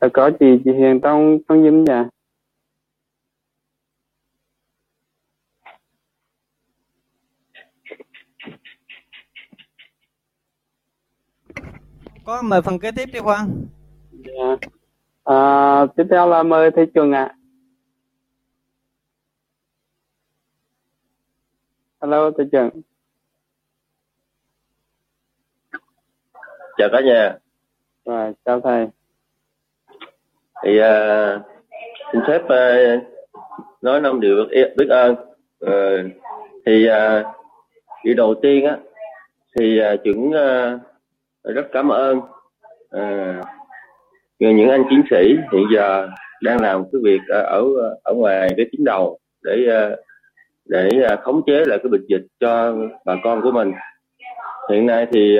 [0.00, 2.08] Đã có chị chị Hiền trong trong Zoom dạ.
[12.24, 13.66] có mời phần kế tiếp đi Khoan.
[14.12, 14.68] Dạ.
[15.24, 17.36] À, tiếp theo là mời thầy Trường ạ.
[22.02, 22.70] Hello thầy Trường.
[26.78, 27.38] chào cả nhà
[28.04, 28.86] Rồi, chào thầy
[30.64, 31.38] thì à,
[32.12, 33.00] xin phép à,
[33.82, 34.36] nói năm điều
[34.76, 35.14] biết, ơn.
[35.66, 35.74] À,
[36.66, 37.24] thì à,
[38.04, 38.76] điều đầu tiên á
[39.58, 40.78] thì à, chuẩn à,
[41.44, 42.20] rất cảm ơn
[42.90, 43.40] à,
[44.38, 46.08] những anh chiến sĩ hiện giờ
[46.42, 47.64] đang làm cái việc ở
[48.02, 49.66] ở ngoài cái chiến đầu để
[50.64, 50.88] để
[51.22, 53.72] khống chế lại cái bệnh dịch cho bà con của mình.
[54.70, 55.38] Hiện nay thì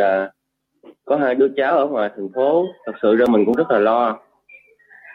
[1.04, 3.78] có hai đứa cháu ở ngoài thành phố thật sự ra mình cũng rất là
[3.78, 4.18] lo.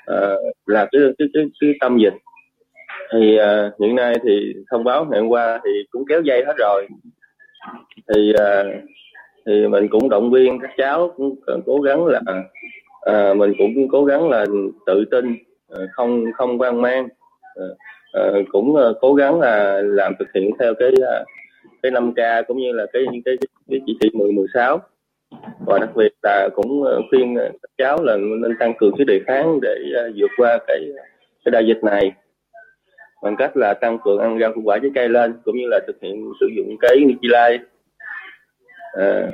[0.05, 2.13] Ờ, là cái cái cái, cái tâm dịch.
[3.13, 6.53] Thì uh, hiện nay thì thông báo ngày hôm qua thì cũng kéo dây hết
[6.57, 6.87] rồi.
[8.13, 8.83] Thì uh,
[9.45, 12.21] thì mình cũng động viên các cháu cũng cố gắng là
[13.11, 14.45] uh, mình cũng cố gắng là
[14.85, 15.35] tự tin
[15.91, 17.07] không không quan mang.
[18.13, 20.91] À, cũng cố gắng là làm thực hiện theo cái
[21.83, 23.35] cái 5 k cũng như là cái cái
[23.69, 24.79] cái chỉ thị 10 16
[25.65, 29.05] và đặc biệt là cũng ờ, khuyên ờ, các cháu là nên tăng cường cái
[29.05, 30.79] đề kháng để ờ, vượt qua cái
[31.45, 32.11] cái đại dịch này.
[33.23, 35.79] Bằng cách là tăng cường ăn rau củ quả trái cây lên cũng như là
[35.87, 37.63] thực hiện sử dụng cái Nutrilite
[38.93, 39.31] à,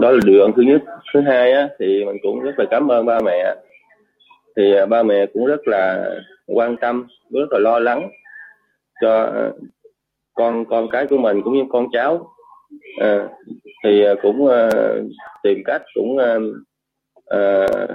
[0.00, 0.82] đó là điều thứ nhất.
[1.14, 3.54] Thứ hai á, thì mình cũng rất là cảm ơn ba mẹ.
[4.56, 6.10] Thì ba mẹ cũng rất là
[6.46, 8.10] quan tâm rất là lo lắng
[9.00, 9.32] cho
[10.34, 12.35] con con cái của mình cũng như con cháu
[13.00, 13.28] à,
[13.84, 15.10] thì ờ, cũng uh,
[15.42, 16.42] tìm cách cũng uh,
[17.34, 17.88] uh,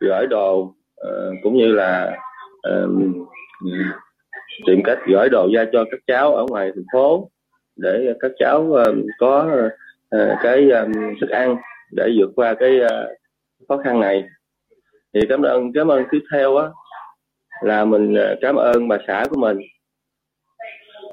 [0.00, 0.74] gửi đồ
[1.06, 2.18] uh, cũng như là
[2.74, 2.90] uh,
[4.66, 7.30] tìm cách gửi đồ ra cho các cháu ở ngoài thành phố
[7.76, 9.48] để các cháu uh, có
[10.16, 11.56] uh, cái um, thức ăn
[11.92, 13.18] để vượt qua cái uh,
[13.68, 14.24] khó khăn này.
[15.14, 16.68] Thì cảm ơn cảm ơn tiếp theo á
[17.62, 19.58] là mình cảm ơn bà xã của mình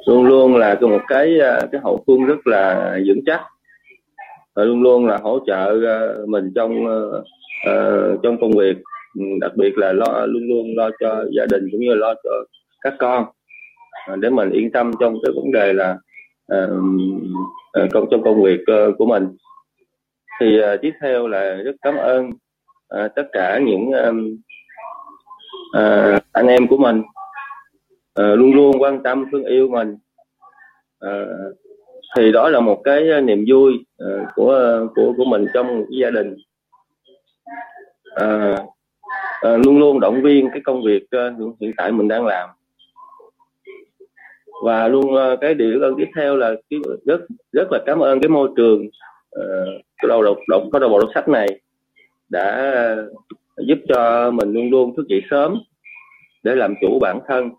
[0.06, 3.42] luôn luôn là một cái ờ, cái hậu phương rất là vững chắc.
[4.56, 8.78] Và luôn luôn là hỗ trợ ờ, mình trong uh, trong công việc.
[9.20, 12.32] Ừ, đặc biệt là lo luôn luôn lo cho gia đình cũng như lo cho
[12.82, 13.26] các con.
[14.16, 15.98] Để mình yên tâm trong cái vấn đề là
[16.54, 19.38] uh, trong trong công việc uh, của mình.
[20.40, 24.38] Thì uh, tiếp theo là rất cảm ơn uh, tất cả những um,
[25.78, 27.02] uh, anh em của mình
[28.22, 29.98] uh, luôn luôn quan tâm thương yêu mình.
[31.06, 31.56] Uh,
[32.18, 35.86] thì đó là một cái ờ, niềm vui uh, của của của mình trong một
[36.02, 36.36] gia đình.
[38.24, 38.60] Uh,
[39.48, 42.50] uh, luôn luôn động viên cái công việc uh, hiện tại mình đang làm.
[44.64, 48.20] Và luôn uh, cái điều ơn tiếp theo là cái rất rất là cảm ơn
[48.20, 48.88] cái môi trường
[49.40, 51.48] uh, đầu đọc đọc có đầu bộ đọc sách này
[52.30, 52.74] đã
[53.58, 55.60] giúp cho mình luôn luôn thức dậy sớm
[56.44, 57.50] để làm chủ bản thân.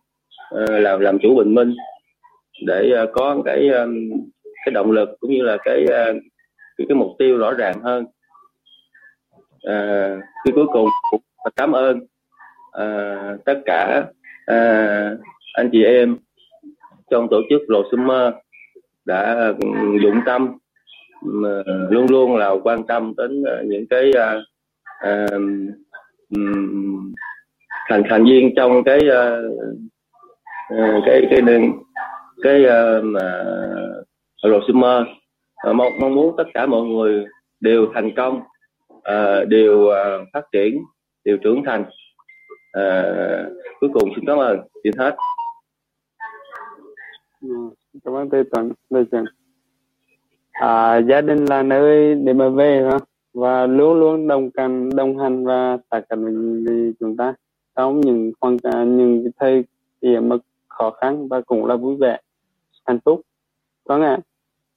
[0.51, 1.75] Ờ, làm làm chủ bình minh
[2.67, 3.89] để ờ, có cái ờ,
[4.65, 8.07] cái động lực cũng như là cái cái, cái mục tiêu rõ ràng hơn.
[9.63, 10.11] À,
[10.45, 11.21] cái cuối cùng cũng
[11.57, 12.01] cảm ơn
[12.73, 14.05] à, tất cả
[14.47, 15.11] à,
[15.55, 16.17] anh chị em
[17.11, 18.35] trong tổ chức Lò Summer
[19.05, 19.69] đã ừ,
[20.03, 20.59] dụng tâm
[21.91, 24.37] luôn luôn là quan tâm đến những cái à,
[24.99, 25.27] à,
[27.89, 29.79] thành thành viên trong cái uh,
[30.71, 30.77] Ừ,
[31.07, 31.71] cái cái cái
[32.43, 32.65] cái
[33.03, 33.45] mà
[34.43, 35.05] rồi xin mơ
[35.57, 37.25] ờ, mong mong muốn tất cả mọi người
[37.61, 38.41] đều thành công
[39.03, 39.91] ờ, đều
[40.33, 40.85] phát triển
[41.25, 41.85] đều trưởng thành.
[42.73, 43.05] À,
[43.81, 44.61] cuối cùng xin cảm ơn.
[44.85, 45.17] Xin hết.
[47.43, 47.49] Ừ,
[48.05, 49.25] cảm ơn thầy tuấn thầy trần
[50.53, 52.99] à, gia đình là nơi để mà về hả?
[53.35, 57.35] Và luôn luôn đồng hành đồng hành và tất cả với chúng ta.
[57.77, 58.57] Trong những hoàn
[58.97, 59.65] những thời
[60.01, 60.37] điểm mà
[60.79, 62.19] khó khăn và cũng là vui vẻ
[62.87, 63.21] hạnh phúc.
[63.85, 64.19] Vâng ạ.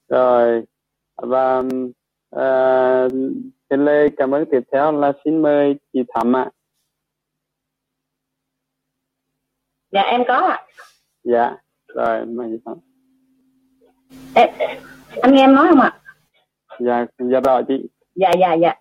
[0.09, 0.63] Rồi
[1.15, 1.59] và
[2.35, 3.11] uh,
[3.69, 6.51] trên lê cảm ơn tiếp theo là xin mời chị Thắm ạ.
[9.91, 10.65] Dạ em có ạ.
[11.23, 11.55] Dạ
[11.87, 12.77] rồi mời chị Thắm.
[15.21, 15.99] Anh nghe em nói không ạ?
[16.79, 17.89] Dạ dạ rồi chị.
[18.15, 18.75] Dạ dạ dạ.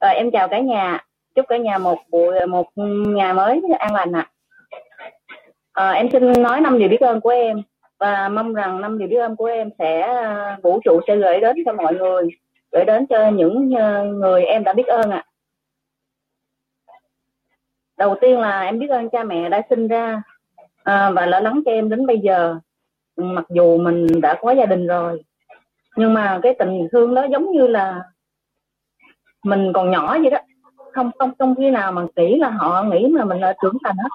[0.00, 1.04] Rồi em chào cả nhà.
[1.34, 2.66] Chúc cả nhà một buổi một
[3.08, 4.20] ngày mới an lành ạ.
[4.20, 4.39] à,
[5.72, 7.62] Ờ, em xin nói năm điều biết ơn của em
[7.98, 11.40] và mong rằng năm điều biết ơn của em sẽ ờ, vũ trụ sẽ gửi
[11.40, 12.28] đến cho mọi người
[12.72, 15.24] gửi đến cho những ờ, người em đã biết ơn ạ.
[17.98, 20.22] Đầu tiên là em biết ơn cha mẹ đã sinh ra
[20.84, 22.58] à, và lo lắng cho em đến bây giờ.
[23.16, 25.22] Mặc dù mình đã có gia đình rồi
[25.96, 28.02] nhưng mà cái tình thương đó giống như là
[29.44, 30.38] mình còn nhỏ vậy đó.
[30.92, 33.96] Không không không khi nào mà nghĩ là họ nghĩ mà mình là trưởng thành
[33.96, 34.08] hết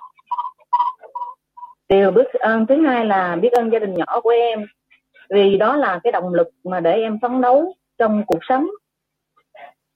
[1.89, 4.65] điều biết ơn thứ hai là biết ơn gia đình nhỏ của em.
[5.29, 8.67] Vì đó là cái động lực mà để em phấn đấu trong cuộc sống.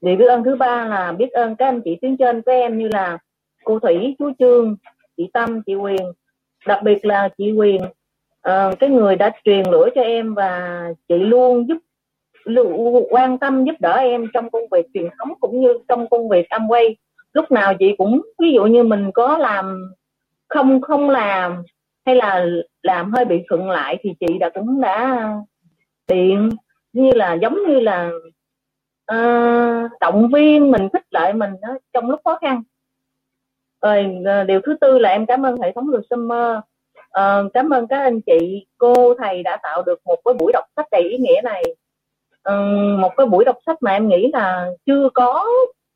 [0.02, 2.78] Điều biết ơn thứ ba là biết ơn các anh chị tuyến trên của em
[2.78, 3.18] như là
[3.64, 4.76] cô thủy chú trương
[5.18, 6.12] chị tâm chị quyền.
[6.68, 7.82] Đặc biệt là chị quyền
[8.48, 11.78] uh, cái người đã truyền lửa cho em và chị luôn giúp
[12.44, 16.30] luôn quan tâm giúp đỡ em trong công việc truyền thống cũng như trong công
[16.30, 16.94] việc Amway
[17.34, 19.92] lúc nào chị cũng ví dụ như mình có làm
[20.50, 21.64] không không làm
[22.10, 22.46] hay là
[22.84, 25.30] làm hơi bị thuận lại thì chị đã cũng đã
[26.08, 26.50] tiện
[26.94, 28.12] như là giống như là
[29.14, 32.64] uh, động viên mình khích lệ mình đó, trong lúc khó khăn.
[33.82, 34.06] Rồi
[34.42, 36.64] uh, điều thứ tư là em cảm ơn hệ thống luật summer uh,
[37.10, 40.66] ờ, cảm ơn các anh chị cô thầy đã tạo được một cái buổi đọc
[40.76, 41.64] sách đầy ý nghĩa này.
[42.50, 45.46] Uh, một cái buổi đọc sách mà em nghĩ là chưa có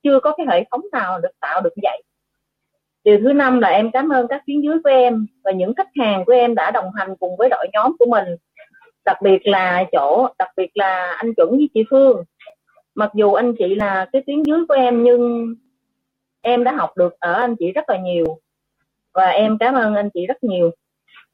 [0.03, 2.03] chưa có cái hệ thống nào được tạo được vậy
[3.03, 5.89] điều thứ năm là em cảm ơn các tuyến dưới của em và những khách
[5.99, 8.25] hàng của em đã đồng hành cùng với đội nhóm của mình.
[9.05, 12.23] Đặc biệt là chỗ đặc biệt là anh chuẩn với chị phương.
[12.95, 15.55] Mặc dù anh chị là cái tuyến dưới của em nhưng
[16.41, 18.39] em đã học được ở anh chị rất là nhiều.
[19.13, 20.71] Và em cảm ơn anh chị rất nhiều.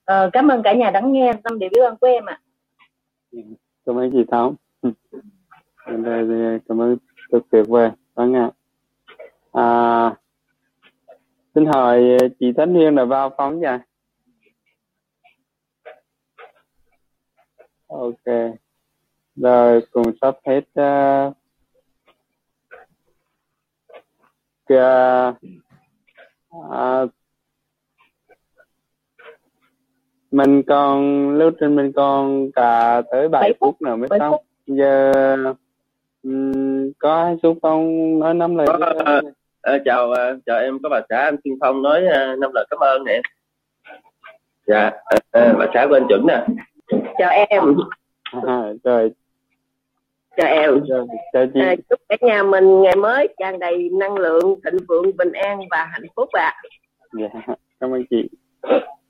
[0.06, 2.40] Ờ, cảm ơn cả nhà lắng nghe tâm điều biết ơn của em ạ.
[3.34, 3.42] À.
[3.86, 4.54] cảm ơn chị thảo.
[6.68, 6.98] Cảm ơn
[7.32, 8.52] cực tuyệt vời vâng ạ.
[9.54, 10.16] À,
[11.60, 13.78] xin hỏi chị Thánh Hiên là vào phóng vậy
[17.88, 18.56] ok.
[19.36, 21.34] Rồi cùng sắp hết uh,
[24.70, 25.34] kìa.
[26.72, 27.06] À,
[30.32, 34.32] mình còn lưu trình mình còn cả tới 7 phút, phút nữa mới xong.
[34.32, 34.42] phút.
[34.66, 35.12] giờ
[36.24, 38.68] um, có hai số phong nói năm lời
[39.06, 39.22] à,
[39.62, 42.66] à, chào à, chào em có bà xã anh Tiên Phong nói à, năm lời
[42.70, 43.22] cảm ơn nè.
[44.68, 46.46] Dạ à, à, bà xã bên chuẩn nè.
[47.18, 47.76] Chào em.
[48.48, 49.12] À, rồi.
[50.38, 50.82] Chào em.
[51.34, 51.60] Chào chị.
[51.60, 55.60] À, chúc cả nhà mình ngày mới tràn đầy năng lượng thịnh vượng bình an
[55.72, 56.54] và hạnh phúc ạ.
[56.62, 56.70] À.
[57.12, 58.30] dạ cảm ơn chị.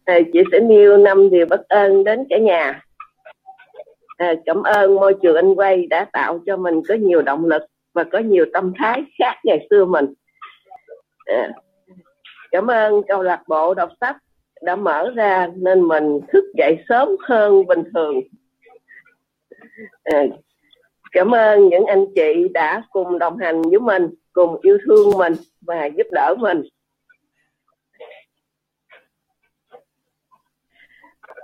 [0.05, 2.81] À, chị sẽ nêu năm điều bất ơn đến cả nhà.
[4.17, 7.61] À, cảm ơn môi trường anh quay đã tạo cho mình có nhiều động lực
[7.93, 10.05] và có nhiều tâm thái khác ngày xưa mình
[12.51, 14.17] cảm ơn câu lạc bộ đọc sách
[14.61, 18.21] đã mở ra nên mình thức dậy sớm hơn bình thường.
[20.03, 20.23] À,
[21.11, 25.33] cảm ơn những anh chị đã cùng đồng hành với mình cùng yêu thương mình
[25.61, 26.63] và giúp đỡ mình.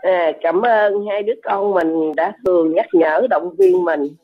[0.02, 4.16] À, cảm ơn hai đứa con mình đã thường nhắc nhở động viên mình.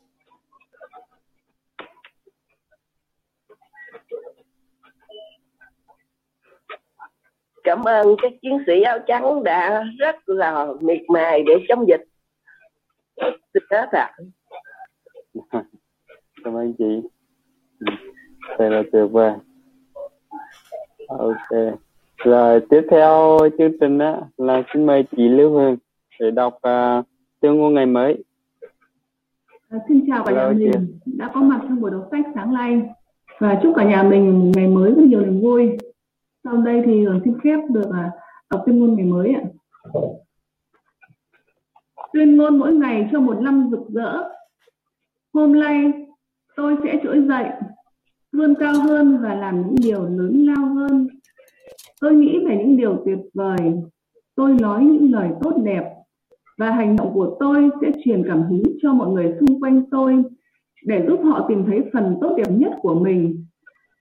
[7.64, 12.02] Cảm ơn các chiến sĩ áo trắng đã rất là miệt mài để chống dịch.
[13.54, 14.12] Xin hết ạ.
[16.44, 17.02] Cảm ơn chị.
[18.60, 19.34] Đây là tuyệt vời.
[21.08, 21.78] Ok.
[22.18, 25.78] Rồi tiếp theo chương trình á là xin mời chị Lưu Hương
[26.20, 27.06] để đọc uh,
[27.40, 28.24] tương ngôn ngày mới.
[29.70, 32.82] À, xin chào cả nhà mình đã có mặt trong buổi đọc sách sáng nay.
[33.40, 35.78] Và chúc cả nhà mình một ngày mới với nhiều niềm vui
[36.44, 38.12] sau đây thì xin phép được à,
[38.50, 39.42] đọc tuyên ngôn ngày mới ạ.
[42.14, 44.24] Tuyên ngôn mỗi ngày cho một năm rực rỡ.
[45.34, 45.92] Hôm nay
[46.56, 47.46] tôi sẽ trỗi dậy,
[48.32, 51.08] vươn cao hơn và làm những điều lớn lao hơn.
[52.02, 53.74] Tôi nghĩ về những điều tuyệt vời.
[54.36, 55.84] Tôi nói những lời tốt đẹp
[56.58, 60.24] và hành động của tôi sẽ truyền cảm hứng cho mọi người xung quanh tôi
[60.86, 63.46] để giúp họ tìm thấy phần tốt đẹp nhất của mình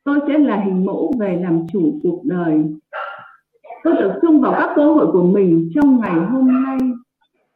[0.04, 2.64] tôi sẽ là hình mẫu về làm chủ cuộc đời.
[3.84, 6.78] Tôi tập trung vào các cơ hội của mình trong ngày hôm nay,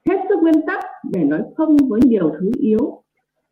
[0.09, 3.03] hết sức nguyên tắc để nói không với nhiều thứ yếu.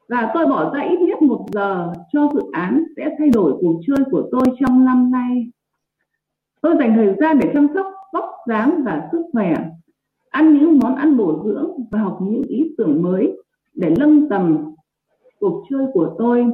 [0.09, 3.81] Và tôi bỏ ra ít nhất một giờ cho dự án sẽ thay đổi cuộc
[3.87, 5.47] chơi của tôi trong năm nay.
[6.61, 9.55] Tôi dành thời gian để chăm sóc vóc dáng và sức khỏe,
[10.31, 13.33] ăn những món ăn bổ dưỡng và học những ý tưởng mới
[13.75, 14.75] để nâng tầm
[15.41, 16.47] cuộc chơi của tôi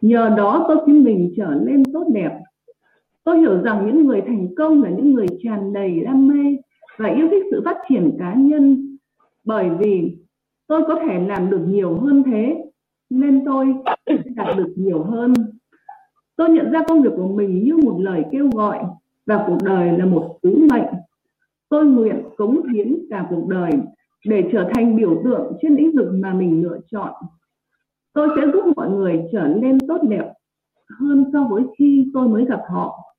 [0.00, 2.38] nhờ đó tôi khiến mình trở nên tốt đẹp
[3.24, 6.56] tôi hiểu rằng những người thành công là những người tràn đầy đam mê
[6.96, 8.96] và yêu thích sự phát triển cá nhân
[9.44, 10.16] bởi vì
[10.66, 12.64] tôi có thể làm được nhiều hơn thế,
[13.10, 13.74] nên tôi
[14.36, 15.34] đạt được nhiều hơn
[16.38, 18.78] tôi nhận ra công việc của mình như một lời kêu gọi
[19.26, 20.88] và cuộc đời là một sứ mệnh.
[21.68, 23.70] Tôi nguyện cống hiến cả cuộc đời
[24.26, 27.12] để trở thành biểu tượng trên lĩnh vực mà mình lựa chọn.
[28.18, 30.32] Tôi sẽ giúp mọi người trở nên tốt đẹp
[31.00, 33.14] hơn so với khi tôi mới gặp họ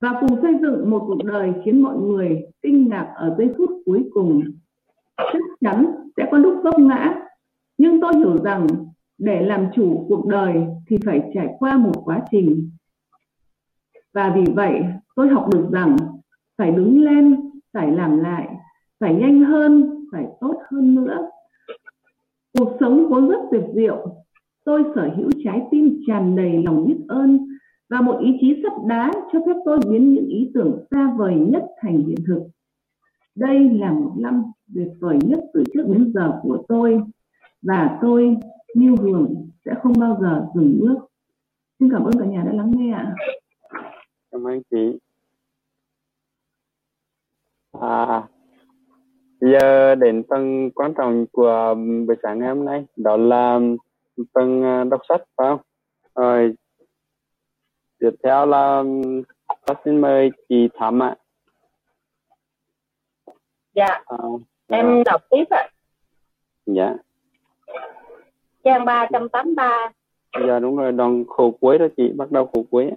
[0.00, 3.70] và cùng xây dựng một cuộc đời khiến mọi người kinh ngạc ở giây phút
[3.86, 4.42] cuối cùng.
[5.16, 7.14] Chắc chắn sẽ có lúc vấp ngã,
[7.78, 8.66] nhưng tôi hiểu rằng
[9.18, 10.54] để làm chủ cuộc đời
[10.86, 12.70] thì phải trải qua một quá trình.
[14.14, 14.82] Và vì vậy,
[15.16, 15.96] tôi học được rằng
[16.58, 18.48] phải đứng lên, phải làm lại,
[19.00, 21.30] phải nhanh hơn, phải tốt hơn nữa.
[22.58, 24.16] Cuộc sống vốn rất tuyệt diệu.
[24.64, 27.46] Tôi sở hữu trái tim tràn đầy lòng biết ơn
[27.88, 31.34] và một ý chí sắt đá cho phép tôi biến những ý tưởng xa vời
[31.34, 32.42] nhất thành hiện thực.
[33.34, 34.42] Đây là một năm
[34.74, 37.00] tuyệt vời nhất từ trước đến giờ của tôi
[37.62, 38.36] và tôi,
[38.74, 40.98] Như hưởng sẽ không bao giờ dừng bước.
[41.78, 43.14] Xin cảm ơn cả nhà đã lắng nghe ạ.
[44.30, 44.98] Cảm ơn chị.
[47.80, 48.28] À,
[49.52, 51.74] giờ đến phần quan trọng của
[52.06, 53.58] buổi sáng ngày hôm nay, đó là
[54.34, 55.60] phần à, đọc sách, phải không?
[56.14, 56.54] Rồi,
[57.98, 58.82] tiếp theo là
[59.66, 61.16] con xin mời chị Thắm ạ.
[63.74, 64.18] Dạ, À,
[64.68, 65.68] em đọc tiếp ạ.
[66.66, 66.94] dạ.
[68.64, 69.92] Trang 383.
[70.46, 72.90] Giờ đúng rồi, đoạn khổ cuối đó chị, bắt đầu khổ cuối.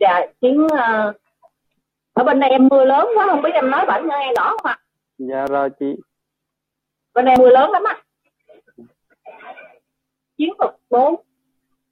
[0.00, 1.12] Dạ, chuyến ờ,
[2.14, 4.66] ở bên đây em mưa lớn quá không biết em nói bản nghe rõ không
[4.66, 4.78] ạ?
[5.18, 5.96] Dạ rồi chị.
[7.14, 8.02] Bên đây mưa lớn lắm ạ.
[10.38, 11.14] Chiến thuật 4.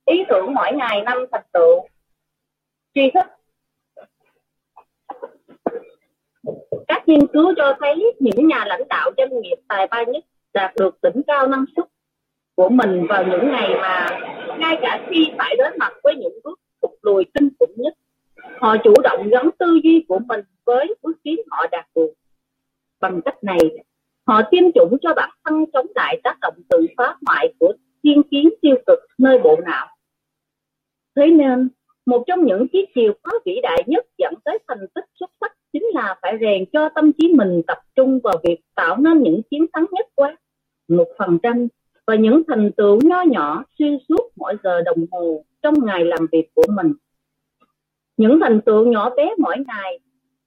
[0.05, 1.87] Ý tưởng mỗi ngày năm thành tựu.
[2.95, 3.27] Tri thức.
[6.89, 10.25] Các nghiên cứu cho thấy những nhà lãnh đạo doanh nghiệp tài ba nhất
[10.55, 11.87] đạt được đỉnh cao năng suất
[12.55, 14.21] của mình vào những ngày mà
[14.59, 17.95] ngay cả khi phải đối mặt với những bước thụt lùi kinh khủng nhất
[18.61, 22.13] họ chủ động gắn tư duy của mình với bước tiến họ đạt được.
[23.01, 23.59] Bằng cách này,
[24.27, 27.73] họ tiêm chủng cho bản thân chống lại tác động tự phá hoại của
[28.03, 29.87] thiên kiến tiêu cực nơi bộ não.
[31.17, 31.69] Thế nên,
[32.07, 35.53] một trong những chiếc chiều khóa vĩ đại nhất dẫn tới thành tích xuất sắc
[35.73, 39.41] chính là phải rèn cho tâm trí mình tập trung vào việc tạo nên những
[39.51, 40.35] chiến thắng nhất quán,
[40.89, 41.69] một phần trăm,
[42.07, 46.27] và những thành tựu nho nhỏ xuyên suốt mỗi giờ đồng hồ trong ngày làm
[46.33, 46.93] việc của mình
[48.17, 49.99] những thành tựu nhỏ bé mỗi ngày,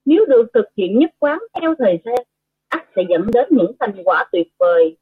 [0.04, 2.26] nếu được thực hiện nhất quán theo thời gian,
[2.68, 4.96] ắt sẽ dẫn đến những thành quả tuyệt vời.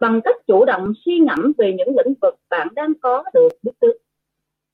[0.00, 3.74] Bằng cách chủ động suy ngẫm về những lĩnh vực bạn đang có được bước
[3.80, 3.90] tiến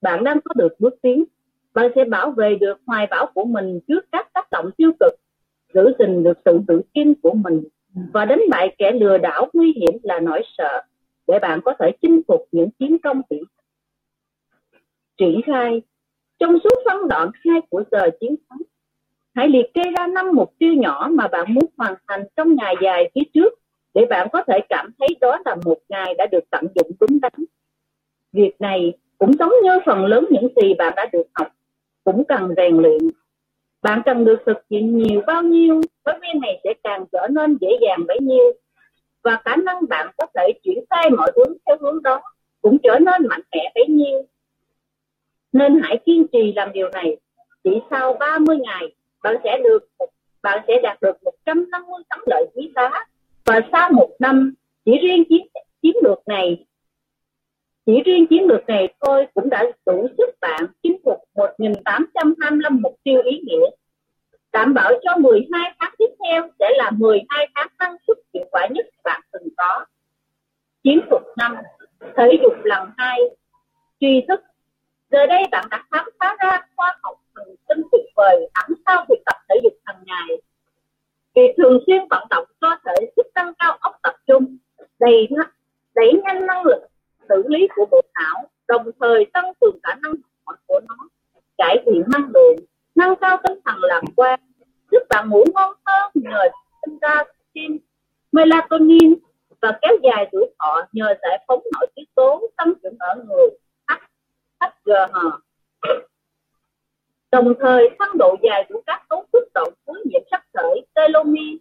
[0.01, 1.25] bạn đang có được bước tiến,
[1.73, 5.13] bạn sẽ bảo vệ được hoài bão của mình trước các tác động tiêu cực,
[5.73, 7.63] giữ gìn được sự tự tin của mình
[8.13, 10.81] và đánh bại kẻ lừa đảo nguy hiểm là nỗi sợ
[11.27, 13.43] để bạn có thể chinh phục những chiến công hiểm
[15.17, 15.81] triển khai
[16.39, 18.59] trong suốt phân đoạn hai của giờ chiến thắng,
[19.35, 22.75] hãy liệt kê ra năm mục tiêu nhỏ mà bạn muốn hoàn thành trong ngày
[22.81, 23.53] dài phía trước
[23.93, 27.19] để bạn có thể cảm thấy đó là một ngày đã được tận dụng đúng
[27.21, 27.33] đắn.
[28.33, 31.47] Việc này cũng giống như phần lớn những gì bạn đã được học,
[32.03, 32.97] cũng cần rèn luyện.
[33.81, 37.57] Bạn cần được thực hiện nhiều bao nhiêu thói quen này sẽ càng trở nên
[37.61, 38.53] dễ dàng bấy nhiêu,
[39.23, 42.21] và khả năng bạn có thể chuyển sai mọi hướng theo hướng đó
[42.61, 44.25] cũng trở nên mạnh mẽ bấy nhiêu
[45.53, 47.17] nên hãy kiên trì làm điều này.
[47.63, 49.87] Chỉ sau 30 ngày, bạn sẽ được
[50.41, 53.05] bạn sẽ đạt được 150 tấm lợi quý giá.
[53.45, 54.53] Và sau một năm,
[54.85, 55.47] chỉ riêng chiến
[55.81, 56.65] chiến lược này
[57.89, 62.95] chỉ riêng chiến lược này thôi cũng đã đủ sức bạn chinh phục 1.825 mục
[63.03, 63.69] tiêu ý nghĩa.
[64.51, 68.67] Đảm bảo cho 12 tháng tiếp theo sẽ là 12 tháng năng suất hiệu quả
[68.71, 69.85] nhất bạn từng có.
[70.83, 71.55] Chiến thuật năm,
[72.17, 73.19] thể dục lần hai,
[73.99, 74.41] tri thức
[75.11, 79.05] giờ đây bạn đã khám phá ra khoa học thần kinh tuyệt vời, ẩn sau
[79.09, 80.41] việc tập thể dục hàng ngày.
[81.35, 84.57] Việc thường xuyên vận động cơ thể giúp tăng cao óc tập trung,
[84.99, 85.27] đẩy
[85.95, 86.87] đẩy nhanh năng lực
[87.29, 91.07] xử lý của bộ não, đồng thời tăng cường khả năng học hỏi của nó,
[91.57, 92.55] cải thiện năng lượng,
[92.95, 94.39] nâng cao tinh thần lạc quan,
[94.91, 96.49] giúp bạn ngủ ngon hơn nhờ
[96.85, 97.23] sinh ra
[97.53, 97.77] tim
[98.31, 99.15] melatonin
[99.61, 103.49] và kéo dài tuổi thọ nhờ giải phóng nội tiết tố, tăng trưởng ở người.
[104.59, 105.17] HGH.
[107.31, 111.57] Đồng thời tăng độ dài của các cấu trúc động cuối nhiễm sắc thể telomere.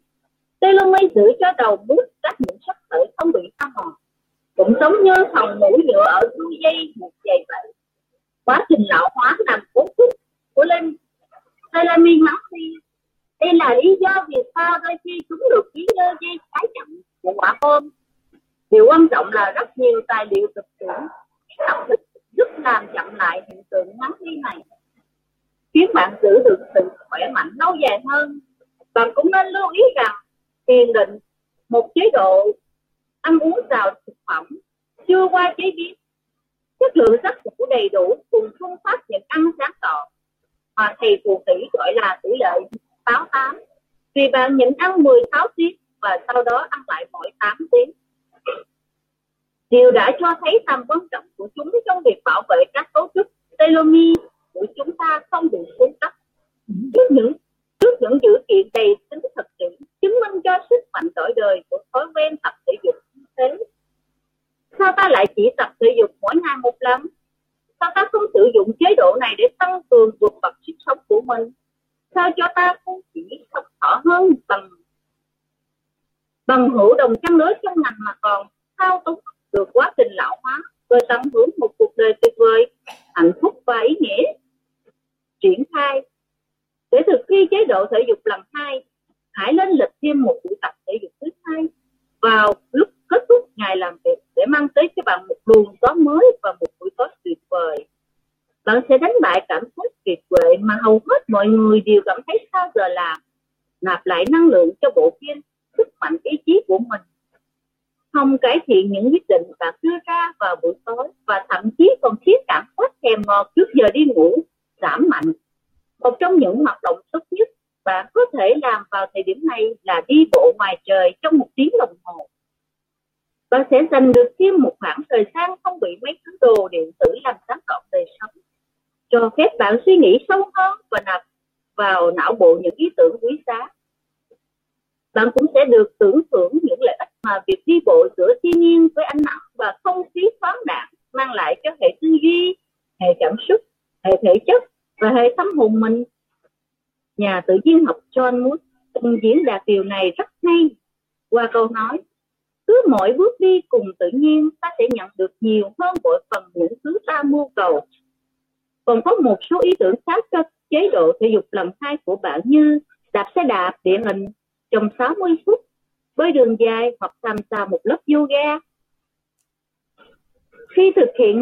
[0.60, 3.94] Telomere giữ cho đầu bút các nhiễm sắc thể không bị hao mòn.
[4.56, 7.72] Cũng giống như phòng mũi nhựa ở đuôi dây một dày vậy.
[8.44, 10.10] Quá trình lão hóa làm cấu trúc
[10.54, 10.96] của lên
[11.72, 12.74] telomere máu đi.
[13.40, 17.00] Đây là lý do vì sao đôi khi chúng được ký như dây trái chậm
[17.22, 17.88] của quả bom.
[18.70, 20.88] Điều quan trọng là rất nhiều tài liệu thực tiễn,
[21.68, 22.00] học thực
[22.38, 24.58] giúp làm chậm lại hiện tượng nắng đi này.
[25.74, 26.80] khiến bạn giữ được sự
[27.10, 28.40] khỏe mạnh lâu dài hơn.
[28.94, 30.14] Bạn cũng nên lưu ý rằng,
[30.68, 31.18] thiền định
[31.68, 32.52] một chế độ
[33.20, 34.46] ăn uống giàu thực phẩm
[35.08, 35.94] chưa qua chế biến,
[36.80, 40.08] chất lượng giấc ngủ đầy đủ cùng phương pháp nhận ăn sáng tỏ
[40.76, 42.60] mà thầy phù thủy gọi là tỷ lệ
[43.06, 43.60] 68
[44.14, 47.90] vì bạn nhịn ăn 16 tiếng và sau đó ăn lại mỗi 8 tiếng
[49.70, 53.08] điều đã cho thấy tầm quan trọng của chúng trong việc bảo vệ các cấu
[53.14, 53.26] trúc
[53.58, 54.22] telomere
[54.52, 56.12] của chúng ta không bị xuống cấp.
[56.94, 57.32] Trước những
[57.80, 58.96] trước những dữ kiện đầy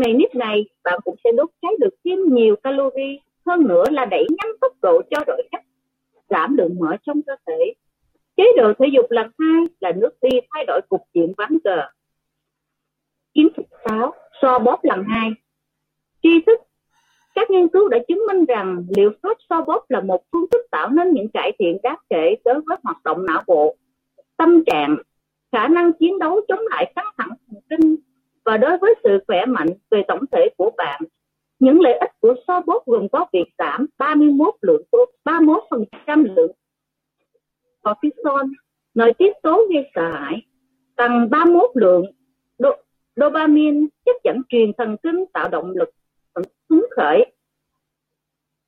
[0.04, 4.04] Khi này này, bạn cũng sẽ đốt cháy được thêm nhiều calorie, hơn nữa là
[4.04, 5.61] đẩy nhanh tốc độ cho đổi chất,
[6.30, 7.72] giảm lượng mỡ trong cơ thể.
[8.37, 11.76] Chế độ thể dục lần hai là nước đi thay đổi cục diện ván cờ.
[13.35, 14.14] Kiến thức 6.
[14.42, 15.30] So bóp lần hai
[16.22, 16.61] Tri thức
[17.35, 20.66] các nghiên cứu đã chứng minh rằng liệu pháp so bóp là một phương thức
[20.70, 23.76] tạo nên những cải thiện đáng kể đối với hoạt động não bộ,
[24.37, 24.96] tâm trạng,
[25.52, 27.96] khả năng chiến đấu chống lại căng thẳng thần kinh
[28.46, 31.00] và đối với sự khỏe mạnh về tổng thể của bạn.
[31.59, 34.82] Những lợi ích của so bốt gồm có việc giảm 31 lượng
[35.24, 36.52] 31% lượng
[37.82, 38.46] cortisol,
[38.94, 40.46] nội tiết tố gây sợ hãi,
[40.96, 42.04] tăng 31 lượng
[43.16, 45.90] dopamine, chất dẫn truyền thần kinh tạo động lực
[46.70, 47.26] hứng khởi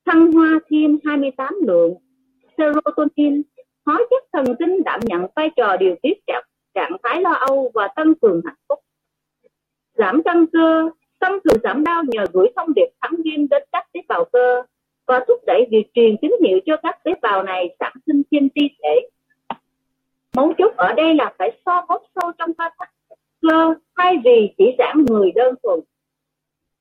[0.05, 1.93] thăng hoa thêm 28 lượng
[2.57, 3.41] serotonin
[3.85, 7.71] hóa chất thần kinh đảm nhận vai trò điều tiết trạng, trạng thái lo âu
[7.73, 8.79] và tăng cường hạnh phúc
[9.99, 13.87] giảm căng cơ tăng cường giảm đau nhờ gửi thông điệp kháng viêm đến các
[13.93, 14.63] tế bào cơ
[15.07, 18.49] và thúc đẩy việc truyền tín hiệu cho các tế bào này sản sinh trên
[18.49, 19.09] ti thể.
[20.35, 22.65] Mấu chốt ở đây là phải so bóp sâu trong cơ
[23.41, 25.79] cơ, thay vì chỉ giảm người đơn thuần.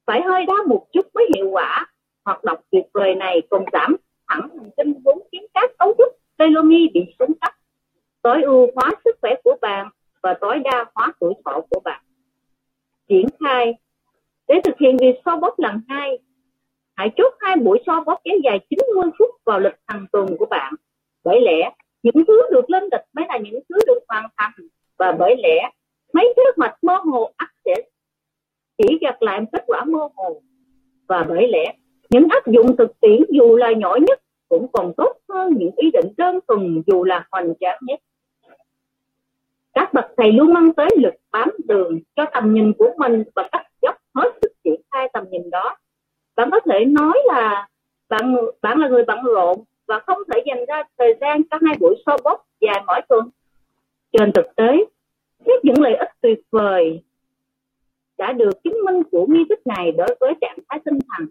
[0.07, 1.87] Phải hơi đá một chút mới hiệu quả,
[2.25, 3.97] hoạt động tuyệt vời này còn giảm
[4.29, 7.53] thẳng thần kinh vốn khiến các cấu trúc telomere bị xuống cấp,
[8.23, 9.89] tối ưu hóa sức khỏe của bạn
[10.23, 12.03] và tối đa hóa tuổi thọ của bạn
[13.09, 13.75] triển khai.
[14.49, 16.19] Để thực hiện việc so bóp lần hai,
[16.97, 20.47] hãy chốt hai buổi so bóp kéo dài 90 phút vào lịch hàng tuần của
[20.47, 20.75] bạn.
[21.25, 24.53] Bởi lẽ, những thứ được lên lịch mới là những thứ được hoàn thành
[24.99, 25.71] và bởi lẽ,
[26.13, 27.75] mấy thứ mạch mơ hồ ắt sẽ
[28.79, 30.43] chỉ gặt lại kết quả mơ hồ.
[31.09, 31.75] Và bởi lẽ,
[32.11, 35.91] những áp dụng thực tiễn dù là nhỏ nhất cũng còn tốt hơn những ý
[35.91, 38.01] định đơn thuần dù là hoành tráng nhất
[39.79, 43.49] các bậc thầy luôn mang tới lực bám đường cho tầm nhìn của mình và
[43.53, 45.77] cách dốc hết sức triển khai tầm nhìn đó.
[46.37, 47.69] Bạn có thể nói là
[48.09, 51.77] bạn bạn là người bận rộn và không thể dành ra thời gian cho hai
[51.81, 53.31] buổi so bóp dài mỗi tuần.
[54.13, 54.85] Trên thực tế,
[55.47, 57.03] xét những lợi ích tuyệt vời
[58.19, 61.29] đã được chứng minh của nghi thức này đối với trạng thái tinh thần,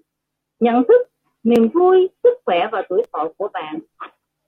[0.59, 1.07] nhận thức,
[1.43, 3.79] niềm vui, sức khỏe và tuổi thọ của bạn.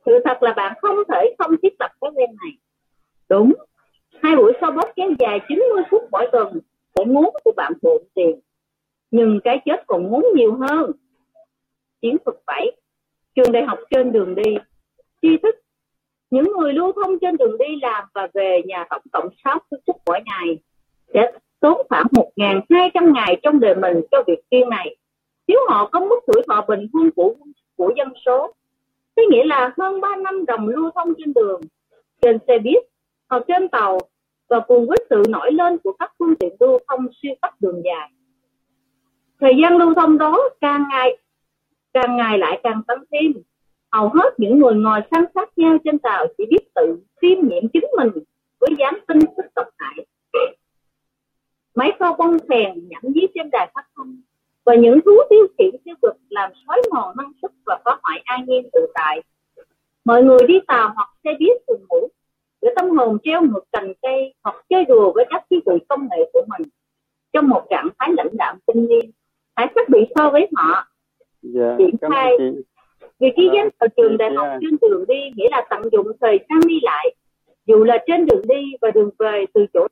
[0.05, 2.51] Sự thật là bạn không thể không thiết lập thói quen này.
[3.29, 3.53] Đúng
[4.21, 6.59] hai buổi sau bóp kéo dài 90 phút mỗi tuần
[6.95, 8.39] sẽ muốn của bạn bộn tiền.
[9.11, 10.91] Nhưng cái chết còn muốn nhiều hơn.
[12.01, 12.71] Chiến thuật 7
[13.35, 14.57] trường đại học trên đường đi.
[15.21, 15.55] Tri thức,
[16.29, 19.95] những người lưu thông trên đường đi làm và về nhà tổng cộng 6 phút
[20.05, 20.57] mỗi ngày
[21.13, 24.95] sẽ tốn khoảng 1.200 ngày trong đời mình cho việc kia này.
[25.47, 27.33] Nếu họ có mức tuổi thọ bình quân của
[27.75, 28.53] của dân số
[29.15, 31.61] thế nghĩa là hơn 3 năm đồng lưu thông trên đường.
[32.21, 32.83] Trên xe buýt
[33.29, 33.99] hoặc trên tàu
[34.49, 37.81] và cùng với sự nổi lên của các phương tiện lưu thông xuyên các đường
[37.85, 38.11] dài.
[39.39, 41.17] Thời gian lưu thông đó càng ngày
[41.93, 43.33] càng ngày lại càng tăng thêm.
[43.91, 47.69] Hầu hết những người ngồi san sát nhau trên tàu chỉ biết tự tiêm nhiễm
[47.73, 48.23] chính mình
[48.59, 50.05] với dám tin sức độc hại.
[51.75, 54.21] Máy pho bông phèn nhẫn dưới trên đài phát thanh
[54.65, 58.21] và những thú tiêu khiển tiêu cực làm xói mòn năng suất và phá hoại
[58.25, 59.21] an nhiên tự tại.
[60.05, 62.07] Mọi người đi tàu hoặc xe buýt cùng ngủ
[62.61, 66.07] để tâm hồn treo ngược cành cây hoặc chơi đùa với các thiết bị công
[66.11, 66.69] nghệ của mình
[67.33, 69.11] trong một trạng thái lãnh đạm tinh nhiên
[69.55, 70.87] hãy khác bị so với họ.
[71.41, 72.31] Dạ triển khai.
[73.19, 76.39] việc ghi danh vào trường đại học trên đường đi nghĩa là tận dụng thời
[76.49, 77.15] gian đi lại
[77.65, 79.87] dù là trên đường đi và đường về từ chỗ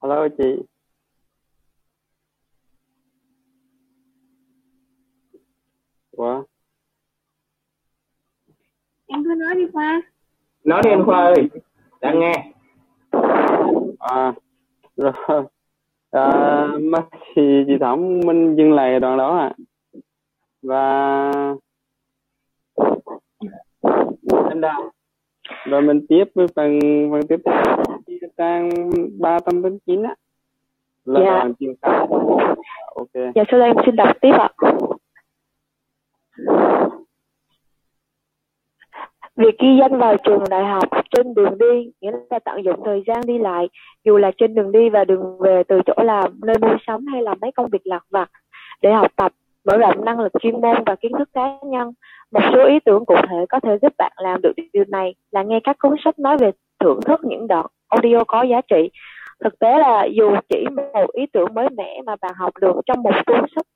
[0.00, 0.44] alo chị
[6.16, 6.42] Ủa?
[9.06, 10.02] em cứ nói đi khoa.
[10.64, 11.48] Nói đi anh khoa ơi.
[12.00, 12.52] Đang nghe.
[13.98, 14.32] À
[14.96, 15.12] rồi.
[16.10, 16.98] À, mà
[17.34, 19.52] thì chị Thẩm mình dừng lại đoạn đó ạ.
[20.62, 21.32] Và
[24.48, 24.90] em đào.
[25.64, 26.78] Rồi mình tiếp với phần
[27.10, 27.62] phần tiếp theo.
[28.36, 28.70] Trang
[29.20, 30.14] ba trăm tám chín á.
[31.04, 31.30] Là Dạ.
[31.30, 31.52] đoạn
[31.82, 31.98] khai
[32.94, 33.32] ok.
[33.34, 34.48] Dạ sau đây em xin đọc tiếp ạ.
[39.36, 40.84] Việc ghi danh vào trường đại học
[41.16, 43.68] trên đường đi nghĩa là tận dụng thời gian đi lại
[44.04, 47.22] dù là trên đường đi và đường về từ chỗ làm, nơi mua sắm hay
[47.22, 48.30] là mấy công việc lặt vặt
[48.82, 49.32] để học tập,
[49.64, 51.92] mở rộng năng lực chuyên môn và kiến thức cá nhân.
[52.32, 55.42] Một số ý tưởng cụ thể có thể giúp bạn làm được điều này là
[55.42, 58.90] nghe các cuốn sách nói về thưởng thức những đoạn audio có giá trị.
[59.44, 63.02] Thực tế là dù chỉ một ý tưởng mới mẻ mà bạn học được trong
[63.02, 63.66] một cuốn sách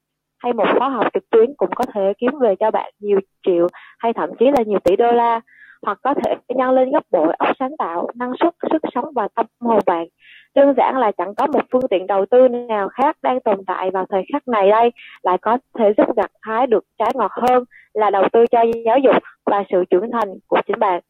[0.41, 3.67] hay một khóa học trực tuyến cũng có thể kiếm về cho bạn nhiều triệu
[3.99, 5.41] hay thậm chí là nhiều tỷ đô la
[5.83, 9.29] hoặc có thể nhân lên gấp bội óc sáng tạo, năng suất, sức sống và
[9.35, 10.07] tâm hồn bạn.
[10.55, 13.91] Đơn giản là chẳng có một phương tiện đầu tư nào khác đang tồn tại
[13.91, 14.91] vào thời khắc này đây
[15.23, 18.99] lại có thể giúp gặt hái được trái ngọt hơn là đầu tư cho giáo
[18.99, 21.01] dục và sự trưởng thành của chính bạn.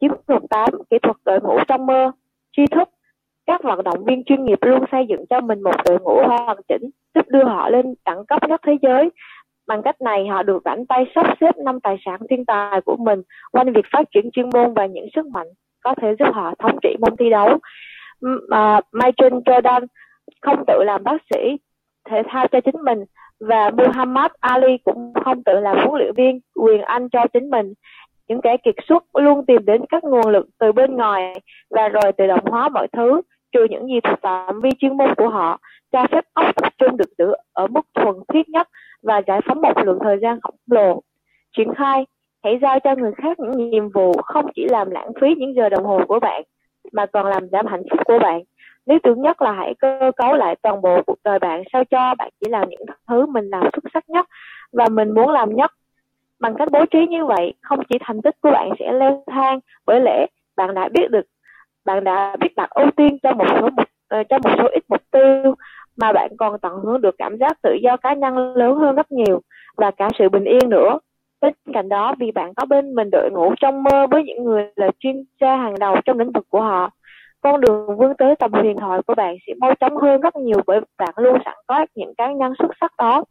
[0.00, 2.12] Chiến lược 8, kỹ thuật đội ngũ trong mơ,
[2.56, 2.88] tri thức,
[3.46, 6.56] các vận động viên chuyên nghiệp luôn xây dựng cho mình một đội ngũ hoàn
[6.68, 9.10] chỉnh, giúp đưa họ lên đẳng cấp nhất thế giới.
[9.66, 12.96] Bằng cách này, họ được rảnh tay sắp xếp năm tài sản thiên tài của
[12.96, 15.46] mình quanh việc phát triển chuyên môn và những sức mạnh
[15.84, 17.58] có thể giúp họ thống trị môn thi đấu.
[18.48, 19.86] Mà Michael Jordan
[20.42, 21.56] không tự làm bác sĩ
[22.08, 23.04] thể thao cho chính mình
[23.40, 27.72] và Muhammad Ali cũng không tự làm huấn luyện viên quyền Anh cho chính mình.
[28.28, 32.12] Những kẻ kiệt xuất luôn tìm đến các nguồn lực từ bên ngoài và rồi
[32.12, 33.20] tự động hóa mọi thứ
[33.56, 35.58] trừ những gì thuộc phạm vi chuyên môn của họ,
[35.92, 38.68] cho phép óc tập trung được giữ ở mức thuần khiết nhất
[39.02, 41.02] và giải phóng một lượng thời gian khổng lồ.
[41.56, 42.06] Triển khai,
[42.44, 45.68] hãy giao cho người khác những nhiệm vụ không chỉ làm lãng phí những giờ
[45.68, 46.42] đồng hồ của bạn,
[46.92, 48.42] mà còn làm giảm hạnh phúc của bạn.
[48.86, 52.14] Lý tưởng nhất là hãy cơ cấu lại toàn bộ cuộc đời bạn sao cho
[52.18, 54.26] bạn chỉ làm những thứ mình làm xuất sắc nhất
[54.72, 55.70] và mình muốn làm nhất.
[56.40, 59.60] Bằng cách bố trí như vậy, không chỉ thành tích của bạn sẽ leo thang,
[59.86, 61.26] bởi lẽ bạn đã biết được
[61.86, 64.84] bạn đã biết đặt ưu tiên cho một số mục ờ, cho một số ít
[64.88, 65.54] mục tiêu
[65.96, 69.12] mà bạn còn tận hưởng được cảm giác tự do cá nhân lớn hơn rất
[69.12, 69.40] nhiều
[69.76, 70.98] và cả sự bình yên nữa.
[71.40, 74.64] Bên cạnh đó, vì bạn có bên mình đội ngũ trong mơ với những người
[74.76, 76.90] là chuyên gia hàng đầu trong lĩnh vực của họ,
[77.40, 80.60] con đường vươn tới tầm huyền thoại của bạn sẽ mau chóng hơn rất nhiều
[80.66, 83.24] bởi bạn luôn sẵn có những cá nhân xuất sắc đó.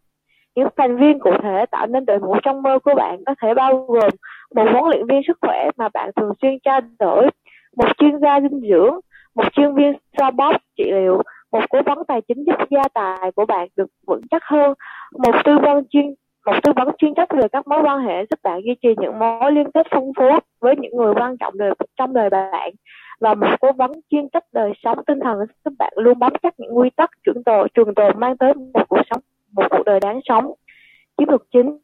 [0.56, 3.54] Những thành viên cụ thể tạo nên đội ngũ trong mơ của bạn có thể
[3.54, 4.10] bao gồm
[4.56, 7.30] một huấn luyện viên sức khỏe mà bạn thường xuyên trao đổi
[7.76, 9.00] một chuyên gia dinh dưỡng
[9.36, 13.32] một chuyên viên xoa bóp trị liệu một cố vấn tài chính giúp gia tài
[13.32, 14.74] của bạn được vững chắc hơn
[15.18, 16.14] một tư vấn chuyên
[16.46, 19.20] một tư vấn chuyên trách về các mối quan hệ giúp bạn duy trì những
[19.20, 20.26] mối liên kết phong phú
[20.60, 22.72] với những người quan trọng đời, trong đời bạn
[23.20, 26.54] và một cố vấn chuyên trách đời sống tinh thần giúp bạn luôn bám chắc
[26.58, 30.00] những quy tắc trường tồn trường tồn mang tới một cuộc sống một cuộc đời
[30.00, 30.54] đáng sống.
[31.18, 31.78] Chiến lược chính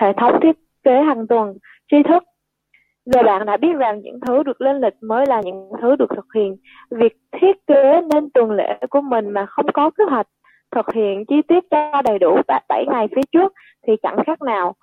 [0.00, 1.54] hệ thống thiết kế hàng tuần
[1.90, 2.22] tri thức
[3.04, 6.10] giờ bạn đã biết rằng những thứ được lên lịch mới là những thứ được
[6.16, 6.56] thực hiện.
[6.90, 10.26] Việc thiết kế nên tuần lễ của mình mà không có kế hoạch
[10.76, 12.36] thực hiện chi tiết cho đầy đủ
[12.68, 13.52] 7 ngày phía trước
[13.86, 14.74] thì chẳng khác nào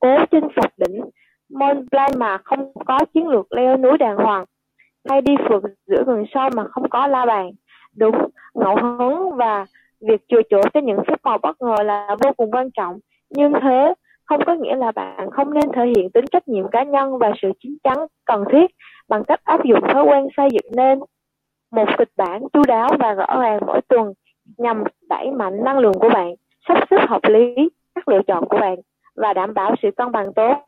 [0.00, 1.00] cố chinh phục đỉnh
[1.50, 4.44] Mont Blanc mà không có chiến lược leo núi đàng hoàng,
[5.08, 7.50] hay đi phượt giữa rừng sâu mà không có la bàn.
[7.96, 8.14] Đúng,
[8.54, 9.66] ngẫu hứng và
[10.08, 12.98] việc chừa chỗ cho những phép màu bất ngờ là vô cùng quan trọng.
[13.30, 13.94] Nhưng thế
[14.30, 17.32] không có nghĩa là bạn không nên thể hiện tính trách nhiệm cá nhân và
[17.42, 18.70] sự chín chắn cần thiết
[19.08, 20.98] bằng cách áp dụng thói quen xây dựng nên
[21.70, 24.12] một kịch bản chú đáo và rõ ràng mỗi tuần
[24.58, 26.34] nhằm đẩy mạnh năng lượng của bạn,
[26.68, 28.76] sắp xếp hợp lý các lựa chọn của bạn
[29.14, 30.64] và đảm bảo sự cân bằng tốt.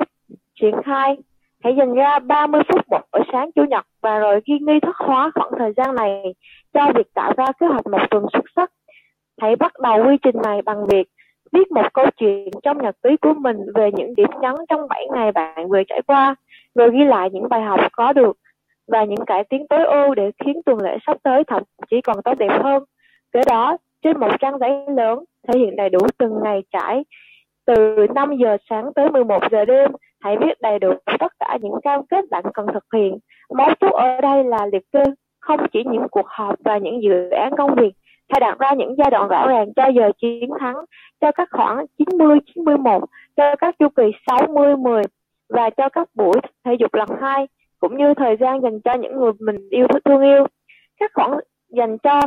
[0.61, 1.17] Triển khai
[1.65, 2.81] Hãy dành ra 30 phút
[3.13, 6.35] mỗi sáng Chủ nhật và rồi ghi nghi thức hóa khoảng thời gian này
[6.75, 8.73] cho việc tạo ra kế hoạch một tuần xuất sắc.
[9.41, 11.09] Hãy bắt đầu quy trình này bằng việc
[11.53, 15.07] viết một câu chuyện trong nhật ký của mình về những điểm nhấn trong 7
[15.15, 16.35] ngày bạn vừa trải qua,
[16.75, 18.37] rồi ghi lại những bài học có được
[18.87, 22.23] và những cải tiến tối ưu để khiến tuần lễ sắp tới thậm chí còn
[22.25, 22.85] tốt đẹp hơn.
[23.33, 27.05] Kế đó, trên một trang giấy lớn thể hiện đầy đủ từng ngày trải
[27.67, 31.75] từ 5 giờ sáng tới 11 giờ đêm hãy viết đầy đủ tất cả những
[31.83, 33.19] cam kết bạn cần thực hiện
[33.55, 35.03] mấu chốt ở đây là liệt kê
[35.41, 37.93] không chỉ những cuộc họp và những dự án công việc
[38.33, 40.77] hãy đặt ra những giai đoạn rõ ràng cho giờ chiến thắng,
[41.21, 43.03] cho các khoảng 90 91
[43.37, 45.03] cho các chu kỳ 60 10
[45.49, 47.47] và cho các buổi thể dục lần hai,
[47.81, 50.47] cũng như thời gian dành cho những người mình yêu thương yêu.
[51.01, 52.21] Các khoảng dành cho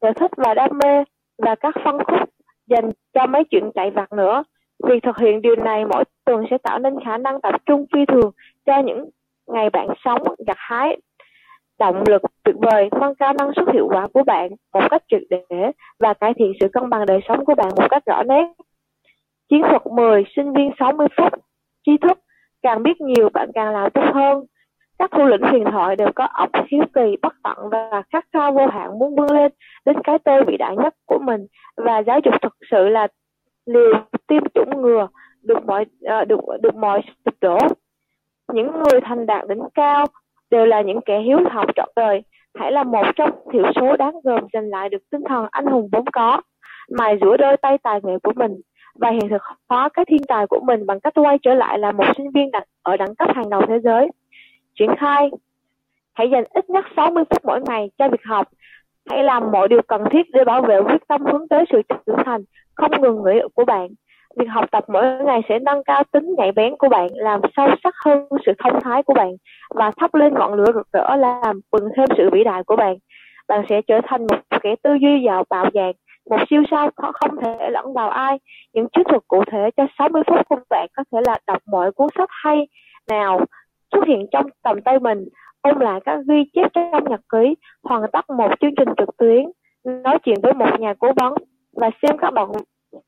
[0.00, 1.04] sở thích và đam mê
[1.38, 2.28] và các phân khúc
[2.66, 4.44] dành cho mấy chuyện chạy vặt nữa.
[4.84, 8.06] Việc thực hiện điều này, mỗi tuần sẽ tạo nên khả năng tập trung phi
[8.06, 8.30] thường
[8.66, 9.10] cho những
[9.46, 10.96] ngày bạn sống gặt hái
[11.78, 15.22] động lực tuyệt vời, nâng cao năng suất hiệu quả của bạn một cách triệt
[15.30, 18.46] để và cải thiện sự cân bằng đời sống của bạn một cách rõ nét.
[19.48, 21.32] Chiến thuật 10, sinh viên 60 phút,
[21.86, 22.18] tri thức,
[22.62, 24.44] càng biết nhiều bạn càng làm tốt hơn.
[24.98, 28.52] Các thủ lĩnh huyền thoại đều có óc hiếu kỳ, bất tận và khát khao
[28.52, 29.52] vô hạn muốn vươn lên
[29.84, 33.08] đến cái tôi vĩ đại nhất của mình và giáo dục thực sự là
[33.66, 33.92] liều
[34.26, 35.08] tiêm chủng ngừa
[35.42, 35.86] được mọi
[36.22, 37.58] uh, được được mọi sụp đổ
[38.52, 40.06] những người thành đạt đỉnh cao
[40.50, 42.22] đều là những kẻ hiếu học trọn đời.
[42.54, 45.88] Hãy là một trong thiểu số đáng gờm giành lại được tinh thần anh hùng
[45.92, 46.40] vốn có.
[46.90, 48.52] Mài rũa đôi tay tài nghệ của mình
[48.94, 51.92] và hiện thực hóa cái thiên tài của mình bằng cách quay trở lại là
[51.92, 54.08] một sinh viên đặt ở đẳng cấp hàng đầu thế giới.
[54.78, 55.30] Triển khai.
[56.12, 58.48] Hãy dành ít nhất 60 phút mỗi ngày cho việc học.
[59.10, 62.16] Hãy làm mọi điều cần thiết để bảo vệ quyết tâm hướng tới sự trưởng
[62.24, 62.40] thành,
[62.74, 63.88] không ngừng nghỉ của bạn
[64.36, 67.68] việc học tập mỗi ngày sẽ nâng cao tính nhạy bén của bạn, làm sâu
[67.84, 69.30] sắc hơn sự thông thái của bạn
[69.74, 72.96] và thắp lên ngọn lửa rực rỡ làm bừng thêm sự vĩ đại của bạn
[73.48, 75.92] bạn sẽ trở thành một kẻ tư duy giàu bạo dạn,
[76.30, 78.38] một siêu sao không thể lẫn vào ai
[78.72, 81.92] những chiến thuật cụ thể cho 60 phút của bạn có thể là đọc mọi
[81.92, 82.68] cuốn sách hay
[83.08, 83.40] nào
[83.92, 85.28] xuất hiện trong tầm tay mình,
[85.60, 89.44] ôn lại các ghi chép trong nhật ký, hoàn tất một chương trình trực tuyến,
[89.84, 91.34] nói chuyện với một nhà cố vấn
[91.72, 92.48] và xem các bạn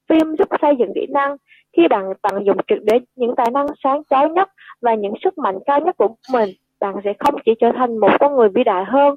[0.09, 1.37] phim giúp xây dựng kỹ năng,
[1.77, 4.49] khi bạn tận dụng trực để những tài năng sáng chói nhất
[4.83, 6.49] và những sức mạnh cao nhất của mình,
[6.81, 9.15] bạn sẽ không chỉ trở thành một con người vĩ đại hơn,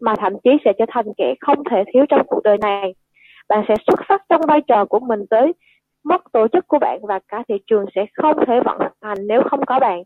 [0.00, 2.94] mà thậm chí sẽ trở thành kẻ không thể thiếu trong cuộc đời này.
[3.48, 5.52] Bạn sẽ xuất sắc trong vai trò của mình tới
[6.04, 9.42] mất tổ chức của bạn và cả thị trường sẽ không thể vận hành nếu
[9.50, 10.02] không có bạn.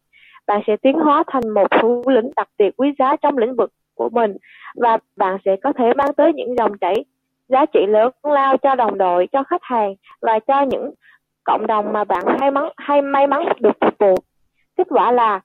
[0.46, 3.72] Bạn sẽ tiến hóa thành một thủ lĩnh đặc biệt quý giá trong lĩnh vực
[3.94, 4.36] của mình
[4.76, 7.04] và bạn sẽ có thể mang tới những dòng chảy
[7.48, 10.90] giá trị lớn lao cho đồng đội, cho khách hàng và cho những
[11.44, 14.14] cộng đồng mà bạn hay mắn hay may mắn được phục vụ.
[14.76, 15.40] Kết quả là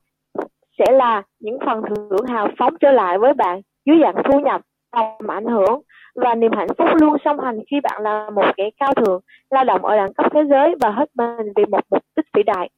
[0.77, 4.61] sẽ là những phần thưởng hào phóng trở lại với bạn dưới dạng thu nhập,
[4.91, 5.81] tầm ảnh hưởng
[6.15, 9.63] và niềm hạnh phúc luôn song hành khi bạn là một kẻ cao thượng, lao
[9.63, 12.69] động ở đẳng cấp thế giới và hết mình vì một mục đích vĩ đại.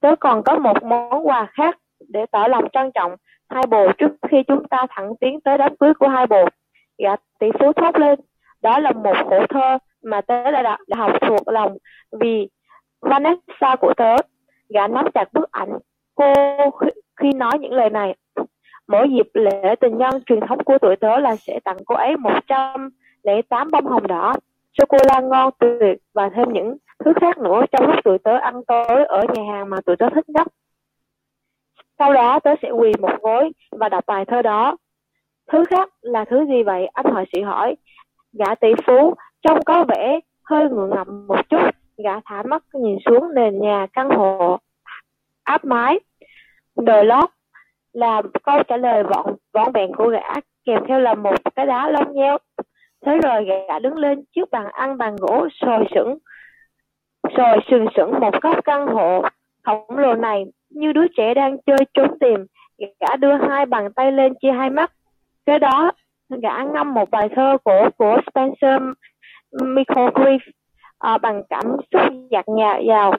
[0.00, 3.16] Tớ còn có một món quà khác để tỏ lòng trân trọng
[3.48, 6.44] hai bồ trước khi chúng ta thẳng tiến tới đám cưới của hai bồ.
[6.98, 8.20] Gã tỷ phú thốt lên,
[8.64, 11.76] đó là một khổ thơ mà tớ đã, đã, đã học thuộc lòng
[12.20, 12.48] vì
[13.00, 14.16] Vanessa của tớ
[14.68, 15.78] gã nắm chặt bức ảnh.
[16.14, 16.32] Cô
[17.20, 18.14] khi nói những lời này
[18.88, 22.16] mỗi dịp lễ tình nhân truyền thống của tuổi tớ là sẽ tặng cô ấy
[22.16, 22.90] một trăm
[23.22, 24.34] lẻ tám bông hồng đỏ
[24.78, 28.36] sô cô la ngon tuyệt và thêm những thứ khác nữa trong lúc tụi tớ
[28.36, 30.46] ăn tối ở nhà hàng mà tụi tớ thích nhất.
[31.98, 34.76] Sau đó tớ sẽ quỳ một gối và đọc bài thơ đó.
[35.52, 36.86] Thứ khác là thứ gì vậy?
[36.92, 37.76] Anh họa sĩ hỏi.
[38.38, 41.70] Gã tỷ phú trông có vẻ hơi ngượng ngập một chút,
[42.04, 44.58] gã thả mắt nhìn xuống nền nhà căn hộ
[45.44, 46.00] áp mái.
[46.76, 47.30] Đời lót
[47.92, 51.90] là câu trả lời vọn vọn vẹn của gã kèm theo là một cái đá
[51.90, 52.38] lông nheo.
[53.06, 56.18] Thế rồi gã đứng lên trước bàn ăn bàn gỗ sồi sững
[57.36, 59.22] rồi sừng sững một góc căn hộ
[59.62, 62.46] khổng lồ này như đứa trẻ đang chơi trốn tìm
[63.00, 64.92] gã đưa hai bàn tay lên chia hai mắt
[65.46, 65.92] cái đó
[66.42, 68.82] Dạ, đã ngâm một bài thơ của của Spencer
[69.52, 70.38] Mickleford
[70.98, 73.12] à, ờ, bằng cảm xúc dạt nhà giàu.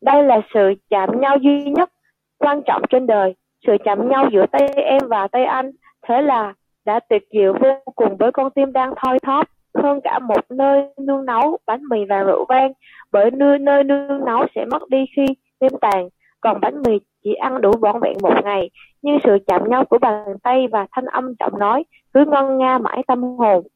[0.00, 1.90] Đây là sự chạm nhau duy nhất
[2.38, 3.34] quan trọng trên đời,
[3.66, 5.70] sự chạm nhau giữa tay em và tay anh.
[6.02, 10.18] Thế là đã tuyệt diệu vô cùng với con tim đang thoi thóp hơn cả
[10.18, 12.72] một nơi nương nấu bánh mì và rượu vang
[13.12, 15.26] bởi nơi nơi nương nấu sẽ mất đi khi
[15.60, 16.08] đêm tàn
[16.40, 18.70] còn bánh mì chỉ ăn đủ vỏn vẹn một ngày
[19.02, 21.84] nhưng sự chạm nhau của bàn tay và thanh âm giọng nói
[22.18, 23.66] cứ ngân nga mãi tâm hồn.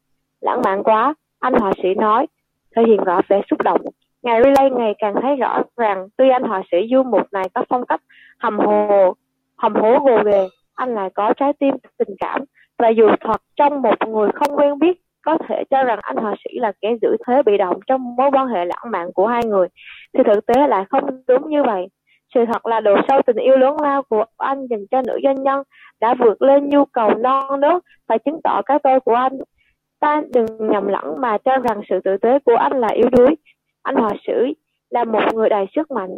[0.40, 2.26] Lãng mạn quá, anh họa sĩ nói.
[2.76, 3.80] Thể hiện rõ vẻ xúc động.
[4.22, 7.64] Ngài relay ngày càng thấy rõ rằng tuy anh họa sĩ du mục này có
[7.68, 8.00] phong cách
[8.38, 9.14] hầm hồ,
[9.56, 12.44] hầm hố gồ ghề anh lại có trái tim tình cảm.
[12.78, 16.34] Và dù thật trong một người không quen biết, có thể cho rằng anh họa
[16.44, 19.42] sĩ là kẻ giữ thế bị động trong mối quan hệ lãng mạn của hai
[19.44, 19.68] người,
[20.14, 21.86] thì thực tế lại không đúng như vậy
[22.34, 25.42] sự thật là độ sâu tình yêu lớn lao của anh dành cho nữ doanh
[25.42, 25.62] nhân
[26.00, 29.38] đã vượt lên nhu cầu non nớt và chứng tỏ cái tôi của anh.
[30.00, 33.36] Ta đừng nhầm lẫn mà cho rằng sự tử tế của anh là yếu đuối.
[33.82, 34.54] Anh họa sĩ
[34.90, 36.10] là một người đầy sức mạnh.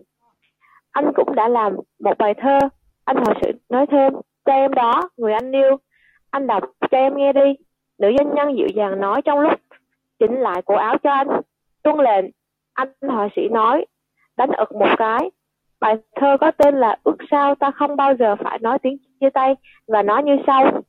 [0.90, 2.58] Anh cũng đã làm một bài thơ.
[3.04, 4.12] Anh họa sĩ nói thêm,
[4.44, 5.76] cho em đó, người anh yêu.
[6.30, 7.54] Anh đọc cho em nghe đi.
[7.98, 9.60] Nữ doanh nhân dịu dàng nói trong lúc
[10.18, 11.28] chỉnh lại cổ áo cho anh.
[11.82, 12.24] Tuân lệnh,
[12.72, 13.86] anh họa sĩ nói,
[14.36, 15.30] đánh ực một cái
[15.84, 19.30] bài thơ có tên là ước sao ta không bao giờ phải nói tiếng chia
[19.30, 19.54] tay
[19.88, 20.82] và nói như sau.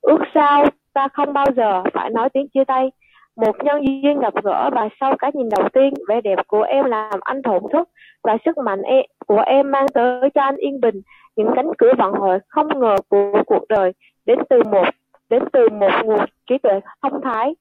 [0.00, 2.90] Ước sao ta không bao giờ phải nói tiếng chia tay.
[3.36, 6.84] Một nhân duyên gặp gỡ và sau cái nhìn đầu tiên vẻ đẹp của em
[6.84, 7.88] làm anh thổn thức
[8.22, 11.00] và sức mạnh em, của em mang tới cho anh yên bình.
[11.36, 13.92] Những cánh cửa vận hội không ngờ của cuộc đời
[14.26, 14.88] đến từ một
[15.30, 17.54] đến từ một nguồn trí tuệ thông thái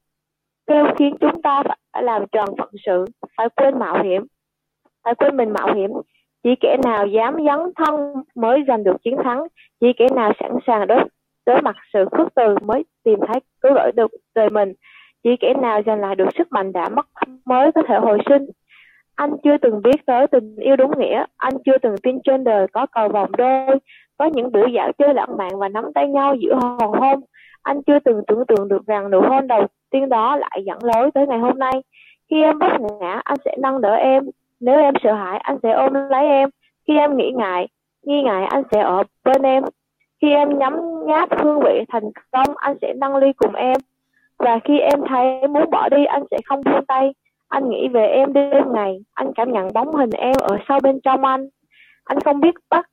[0.68, 3.06] kêu khiến chúng ta phải làm tròn phận sự
[3.38, 4.26] phải quên mạo hiểm
[5.04, 5.92] phải quên mình mạo hiểm
[6.44, 9.48] chỉ kẻ nào dám dấn thân mới giành được chiến thắng,
[9.80, 11.00] chỉ kẻ nào sẵn sàng đối
[11.46, 14.74] đối mặt sự khước từ mới tìm thấy cứu rỗi được đời mình,
[15.24, 17.06] chỉ kẻ nào giành lại được sức mạnh đã mất
[17.46, 18.46] mới có thể hồi sinh.
[19.16, 22.68] Anh chưa từng biết tới tình yêu đúng nghĩa, anh chưa từng tin trên đời
[22.74, 23.80] có cầu vòng đôi,
[24.18, 27.20] có những buổi dạo chơi lãng mạn và nắm tay nhau giữa hoàng hôn.
[27.62, 31.12] Anh chưa từng tưởng tượng được rằng nụ hôn đầu tiên đó lại dẫn lối
[31.12, 31.74] tới ngày hôm nay.
[32.30, 34.24] Khi em vấp ngã, anh sẽ nâng đỡ em
[34.64, 36.50] nếu em sợ hãi, anh sẽ ôm lấy em.
[36.88, 37.68] Khi em nghĩ ngại,
[38.04, 39.64] nghi ngại, anh sẽ ở bên em.
[40.22, 40.74] Khi em nhắm
[41.06, 43.78] nháp hương vị thành công, anh sẽ nâng ly cùng em.
[44.38, 47.14] Và khi em thấy muốn bỏ đi, anh sẽ không buông tay.
[47.48, 49.00] Anh nghĩ về em đêm ngày.
[49.14, 51.50] Anh cảm nhận bóng hình em ở sâu bên trong anh.
[52.04, 52.90] Anh không biết bắt,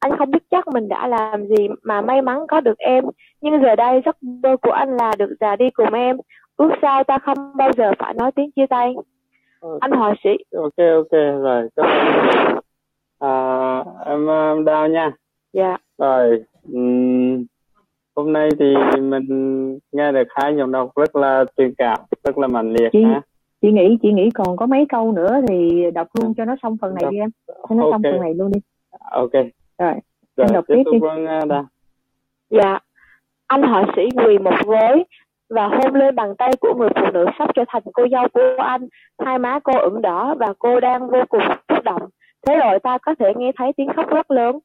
[0.00, 3.04] anh không biết chắc mình đã làm gì mà may mắn có được em.
[3.40, 6.16] Nhưng giờ đây, giấc mơ của anh là được già đi cùng em.
[6.56, 8.94] Ước sao ta không bao giờ phải nói tiếng chia tay
[9.80, 10.30] anh họa sĩ.
[10.56, 11.10] Ok ok
[11.42, 12.58] rồi cảm ơn
[13.18, 15.12] à, em, em đào nha.
[15.52, 15.76] Dạ.
[15.98, 17.44] Rồi um,
[18.16, 22.46] hôm nay thì mình nghe được hai giọng đọc rất là truyền cảm rất là
[22.46, 23.20] mạnh liệt chị ha.
[23.62, 26.76] chị nghĩ chị nghĩ còn có mấy câu nữa thì đọc luôn cho nó xong
[26.80, 27.30] phần này đi em.
[27.46, 28.00] Cho nó xong Ok.
[28.02, 28.60] phần này luôn đi.
[29.10, 29.32] Ok.
[29.78, 29.92] Rồi
[30.36, 30.98] rồi Em đọc tiếp đi.
[30.98, 31.66] vâng uh, đào
[32.50, 32.78] Dạ,
[33.46, 35.04] anh họa sĩ quỳ một gối
[35.54, 38.62] và hôn lên bàn tay của người phụ nữ sắp trở thành cô dâu của
[38.62, 38.88] anh.
[39.24, 42.02] Hai má cô ửng đỏ và cô đang vô cùng xúc động.
[42.46, 44.58] Thế rồi ta có thể nghe thấy tiếng khóc rất lớn.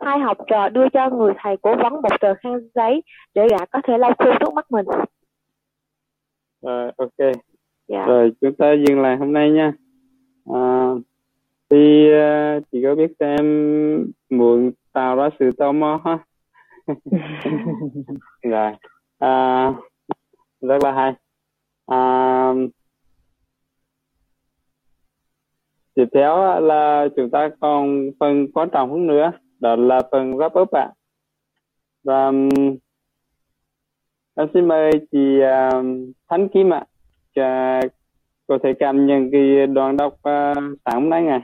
[0.00, 3.02] Hai học trò đưa cho người thầy cố vấn một tờ khăn giấy
[3.34, 4.86] để gã có thể lau khô nước mắt mình.
[6.62, 7.32] rồi ok
[7.88, 9.72] Dạ, rồi chúng ta dừng lại hôm nay nha
[10.54, 10.90] à,
[11.70, 13.44] thì uh, chị có biết em
[14.30, 16.18] muốn tạo ra sự tò mò ha
[18.42, 18.72] rồi
[19.18, 19.72] à,
[20.60, 21.14] rất là hay
[21.86, 22.52] à,
[25.94, 30.62] tiếp theo là chúng ta còn phần quan trọng hơn nữa đó là phần wrap
[30.62, 30.92] up ạ.
[32.04, 32.32] Và
[34.34, 35.84] em xin mời chị uh,
[36.28, 36.84] Thanh Kim ạ
[37.34, 37.80] Chà,
[38.46, 41.40] có thể cảm nhận cái đoạn đọc uh, sáng hôm nay ngài.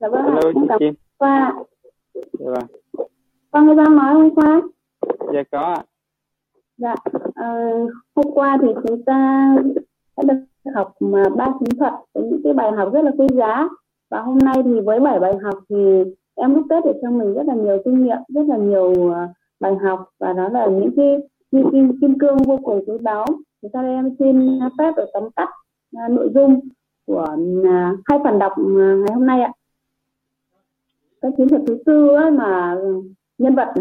[0.00, 0.94] Dạ vâng hello chị Kim.
[1.18, 1.52] qua
[2.14, 2.66] dạ vâng.
[3.50, 4.62] Con nghe đang nói hôm qua
[5.34, 5.82] dạ có ạ
[6.76, 6.94] Dạ,
[7.34, 7.72] ờ,
[8.14, 9.48] hôm qua thì chúng ta
[10.16, 13.26] đã được học mà ba chiến thuật với những cái bài học rất là quý
[13.36, 13.68] giá
[14.10, 17.34] và hôm nay thì với bảy bài học thì em đúc kết được cho mình
[17.34, 19.28] rất là nhiều kinh nghiệm, rất là nhiều ờ,
[19.60, 21.18] bài học và đó là những cái
[21.50, 23.26] như kim, kim cương vô cùng quý báu.
[23.62, 25.48] Thì sau đây em xin phép được tóm tắt
[25.96, 26.60] ờ, nội dung
[27.06, 27.26] của
[27.64, 29.52] ờ, hai phần đọc ngày hôm nay ạ.
[31.20, 32.76] Cái chiến thuật thứ tư á, mà
[33.38, 33.74] nhân vật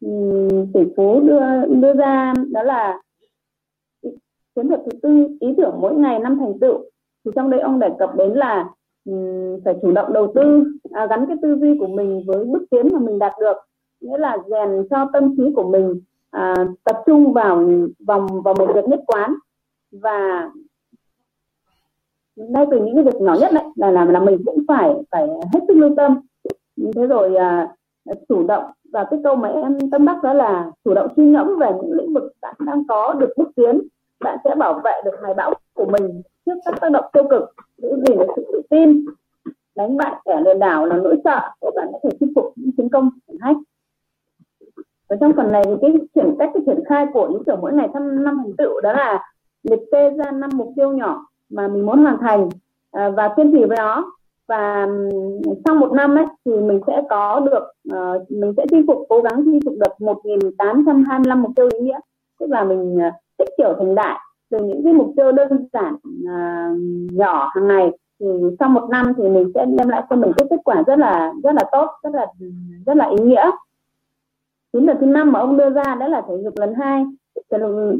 [0.00, 0.10] Ừ,
[0.74, 3.00] tỷ phú đưa đưa ra đó là
[4.54, 6.78] chiến thuật thứ tư ý tưởng mỗi ngày năm thành tựu.
[7.24, 8.68] Thì trong đây ông đề cập đến là
[9.04, 12.64] um, phải chủ động đầu tư à, gắn cái tư duy của mình với bước
[12.70, 13.56] tiến mà mình đạt được.
[14.00, 17.68] Nghĩa là rèn cho tâm trí của mình à, tập trung vào
[18.06, 19.34] vòng vào một việc nhất quán.
[19.92, 20.50] Và
[22.36, 25.28] ngay từ những cái việc nhỏ nhất đấy là là là mình cũng phải phải
[25.52, 26.20] hết sức lưu tâm.
[26.94, 27.74] Thế rồi à,
[28.28, 28.64] chủ động.
[28.92, 31.92] Và cái câu mà em tâm đắc đó là chủ động suy ngẫm về những
[31.92, 33.80] lĩnh vực bạn đang có được bước tiến.
[34.20, 37.42] Bạn sẽ bảo vệ được hoài bão của mình trước các tác động tiêu cực
[37.76, 39.04] giữ gìn được sự tự tin
[39.76, 42.70] đánh bại kẻ lừa đảo là nỗi sợ để bạn có thể chinh phục những
[42.76, 43.56] chiến công chẳng hách
[45.08, 47.72] và trong phần này thì cái triển cách cái triển khai của những kiểu mỗi
[47.72, 49.24] ngày thăm năm thành tựu đó là
[49.62, 52.48] liệt kê ra năm mục tiêu nhỏ mà mình muốn hoàn thành
[52.90, 54.12] à, và kiên trì với nó
[54.48, 54.88] và
[55.64, 57.62] sau một năm ấy thì mình sẽ có được
[57.96, 61.98] uh, mình sẽ chinh phục cố gắng chinh phục được 1.825 mục tiêu ý nghĩa.
[62.40, 64.18] Tức là mình ờ, uh, tích tiểu thành đại
[64.50, 66.78] từ những cái mục tiêu đơn giản uh,
[67.12, 67.90] nhỏ hàng ngày.
[68.20, 68.26] Thì
[68.58, 71.32] sau một năm thì mình sẽ đem lại cho mình cái kết quả rất là
[71.42, 72.26] rất là tốt rất là
[72.86, 73.50] rất là ý nghĩa.
[74.72, 77.04] Chính là thứ năm mà ông đưa ra đó là thể dục lần hai.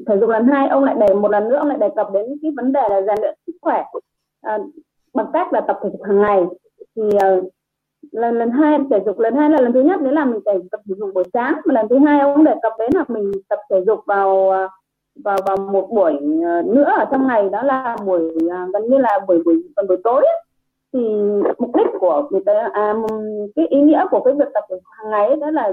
[0.07, 2.26] Thể dục lần hai ông lại đề một lần nữa ông lại đề cập đến
[2.42, 3.84] cái vấn đề là rèn luyện sức khỏe.
[4.42, 4.59] À,
[5.15, 6.45] bằng cách là tập thể dục hàng ngày.
[6.97, 7.53] Thì uh,
[8.13, 10.53] lần lần hai thể dục lần hai là lần thứ nhất đấy là mình thể
[10.71, 11.55] tập thể dục buổi sáng.
[11.65, 14.69] Và lần thứ hai ông đề cập đến là mình tập thể dục vào ờ,
[15.25, 16.13] vào vào một buổi
[16.45, 17.49] ờ, nữa ở trong ngày.
[17.49, 18.21] Đó là buổi
[18.73, 20.27] gần như là buổi buổi buổi, buổi tối
[20.93, 21.01] thì
[21.59, 22.95] mục đích của người ta à, à,
[23.57, 25.73] cái ý nghĩa của cái việc tập thể dục hàng ngày ấy, đó là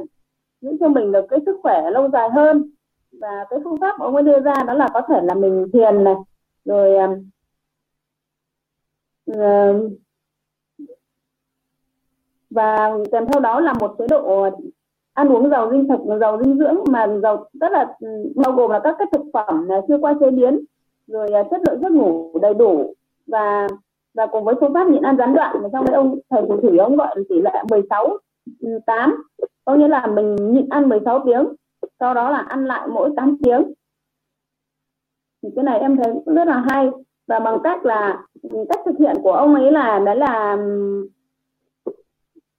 [0.61, 2.69] giữ cho mình được cái sức khỏe lâu dài hơn.
[3.21, 6.03] Và cái phương pháp ông ấy đưa ra đó là có thể là mình thiền
[6.03, 6.15] này
[6.65, 6.97] rồi
[9.25, 9.79] Ờ,
[12.49, 14.49] và kèm theo đó là một chế độ
[15.13, 17.97] ăn uống giàu dinh thực, giàu dinh dưỡng mà giàu rất là,
[18.35, 20.59] bao gồm là các cái thực phẩm là chưa qua chế biến,
[21.07, 22.93] rồi à, chất lượng giấc ngủ đầy đủ.
[23.27, 23.67] Và
[24.13, 26.61] và cùng với phương pháp nhịn ăn gián đoạn mà trong đấy ông, thầy phù
[26.61, 28.17] thủy ông gọi là tỷ lệ 16
[28.85, 31.45] 8 ừ, có nghĩa là mình nhịn ăn 16 tiếng,
[31.99, 33.73] sau đó là ăn lại mỗi 8 tiếng.
[35.43, 36.89] Thì cái này em thấy rất là hay
[37.27, 38.23] và bằng cách là
[38.69, 40.57] cách thực hiện của ông ấy là đấy là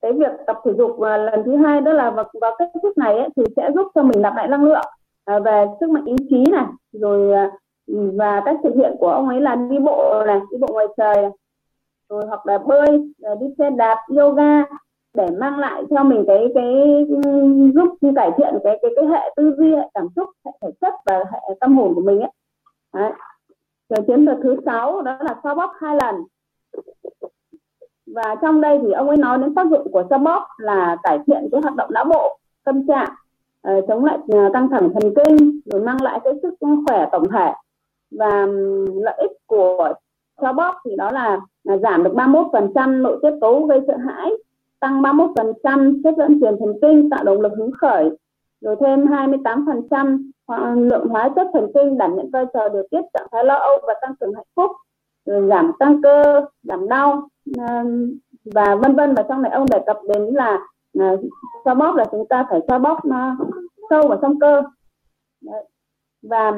[0.03, 2.99] cái việc tập thể dục và lần thứ hai đó là vào, vào cách thức
[2.99, 4.85] này ấy, thì sẽ giúp cho mình nạp lại năng lượng
[5.25, 7.51] à, về sức mạnh ý chí này rồi à,
[8.17, 11.17] và cách thực hiện của ông ấy là đi bộ này đi bộ ngoài trời
[11.17, 11.31] này,
[12.09, 14.65] rồi hoặc là bơi à, đi xe đạp yoga
[15.15, 16.65] để mang lại cho mình cái cái
[17.75, 20.95] giúp cải thiện cái cái cái hệ tư duy hệ cảm xúc hệ thể chất
[21.07, 22.31] và hệ tâm hồn của mình ấy
[22.95, 23.13] Đấy
[23.89, 26.15] rồi chiến lược thứ sáu đó là xoa bóp hai lần.
[28.07, 31.19] Và trong đây thì ông ấy nói đến tác dụng của xoa bóp là cải
[31.27, 33.09] thiện cái hoạt động não bộ tâm trạng
[33.69, 36.55] uh, chống lại ờ, căng thẳng thần kinh rồi mang lại cái sức
[36.87, 37.53] khỏe tổng thể.
[38.11, 38.47] Và
[38.95, 39.93] lợi ích của
[40.41, 44.31] xoa bóp thì đó là, là giảm được 31% nội tiết tố gây sợ hãi
[44.81, 48.11] tăng 31% chất dẫn truyền thần kinh tạo động lực hứng khởi
[48.61, 50.31] rồi thêm 28%
[50.77, 53.79] lượng hóa chất thần kinh đảm nhận vai trò điều tiết trạng thái lo âu
[53.87, 54.71] và tăng cường hạnh phúc,
[55.25, 57.29] rồi giảm tăng cơ, giảm đau
[57.59, 57.85] ờ,
[58.45, 59.15] và vân vân.
[59.15, 60.59] Và trong này ông đề cập đến là
[60.99, 61.17] ờ,
[61.65, 63.37] xoa bóp là chúng ta phải xoa bóp nó
[63.91, 64.63] sâu vào trong cơ.
[65.41, 65.65] Đấy.
[66.23, 66.53] và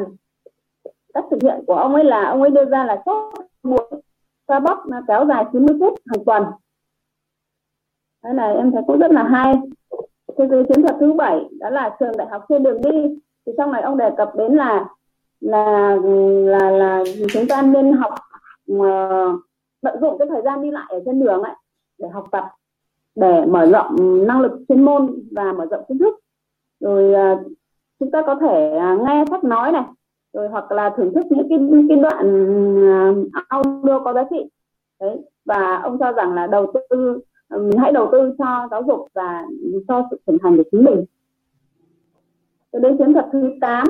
[1.15, 3.33] cách thực hiện của ông ấy là, ông ấy đưa ra là số
[3.63, 3.81] mũi
[4.49, 6.45] xoa bóp kéo dài 90 phút hàng tuần.
[8.23, 9.55] Cái này em thấy cũng rất là hay.
[10.39, 13.19] Thế giới chiến thuật thứ bảy, đó là trường đại học trên đường đi
[13.49, 14.87] thì trong này ông đề cập đến là
[15.41, 15.97] là
[16.45, 18.15] là là chúng ta nên học
[18.69, 19.41] ờ, uh,
[19.83, 21.55] tận dụng cái thời gian đi lại ở trên đường ấy
[21.99, 22.45] để học tập
[23.15, 26.15] để mở rộng năng lực chuyên môn và mở rộng kiến thức.
[26.81, 27.47] Rồi uh,
[28.01, 29.85] chúng ta có thể uh, nghe sách nói này
[30.33, 32.27] rồi hoặc là thưởng thức những cái cái đoạn
[33.11, 34.51] uh, audio có giá trị.
[35.01, 37.21] Đấy và ông cho rằng là đầu tư
[37.51, 39.45] mình hãy đầu tư cho giáo dục và
[39.89, 41.05] cho sự trưởng thành của chính mình
[42.73, 43.87] cái đến chiến thuật thứ 8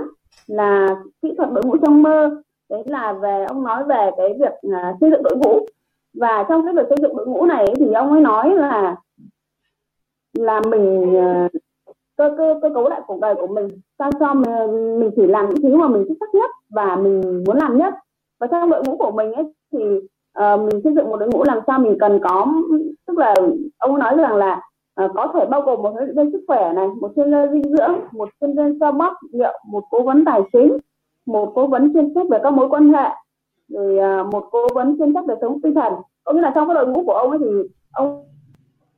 [0.47, 2.43] là kỹ thuật đội ngũ trong mơ.
[2.71, 5.67] Đấy là về ông nói về cái việc uh, xây dựng đội ngũ.
[6.15, 8.97] Và trong cái việc xây dựng đội ngũ này thì ông ấy nói là
[10.33, 11.53] là mình uh,
[12.17, 13.69] cơ cơ cơ cấu lại cuộc đời của mình
[13.99, 17.45] sao cho mình, mình chỉ làm những thứ mà mình thích sắc nhất và mình
[17.47, 17.95] muốn làm nhất.
[18.41, 19.79] Và trong đội ngũ của mình ấy thì
[20.39, 22.47] uh, mình xây dựng một đội ngũ làm sao mình cần có
[23.07, 23.35] tức là
[23.79, 24.61] ông nói rằng là
[24.99, 27.47] à, có thể bao gồm một huấn luyện viên sức khỏe này một chuyên gia
[27.47, 30.79] dinh dưỡng một chuyên viên xoa bóp liệu một cố vấn tài chính
[31.27, 33.09] một cố vấn chuyên trách về các mối quan hệ
[33.69, 35.93] rồi à, một cố vấn chuyên trách về sống tinh thần.
[36.25, 37.47] Có nghĩa là trong cái đội ngũ của ông ấy thì
[37.93, 38.25] ông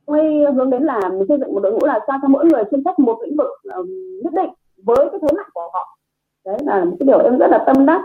[0.05, 2.63] ấy hướng đến là mình xây dựng một đội ngũ là sao cho mỗi người
[2.71, 3.49] chuyên trách một lĩnh vực
[3.79, 3.87] uh,
[4.23, 4.49] nhất định
[4.83, 5.97] với cái thế mạnh của họ.
[6.45, 8.01] Đấy là một cái điều em rất là tâm đắc.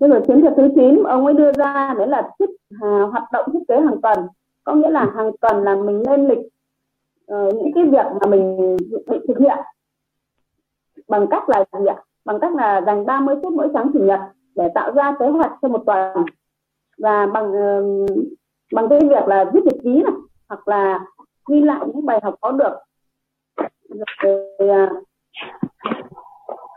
[0.00, 2.50] Thế rồi chiến thuật thứ 9 ông ấy đưa ra đấy là thiết
[2.82, 4.18] à, hoạt động thiết kế hàng tuần.
[4.64, 6.38] Có nghĩa là hàng tuần là mình lên lịch
[7.32, 9.58] uh, những cái việc mà mình định thực hiện
[11.08, 11.96] bằng cách là gì ạ?
[12.24, 14.20] Bằng cách là dành 30 phút mỗi sáng chủ nhật
[14.54, 16.24] để tạo ra kế hoạch cho một tuần.
[16.98, 18.10] Và bằng uh,
[18.72, 20.12] bằng cái việc là viết nhật ký này
[20.48, 21.00] hoặc là
[21.48, 22.72] ghi lại những bài học có được.
[24.22, 25.06] Rồi uh,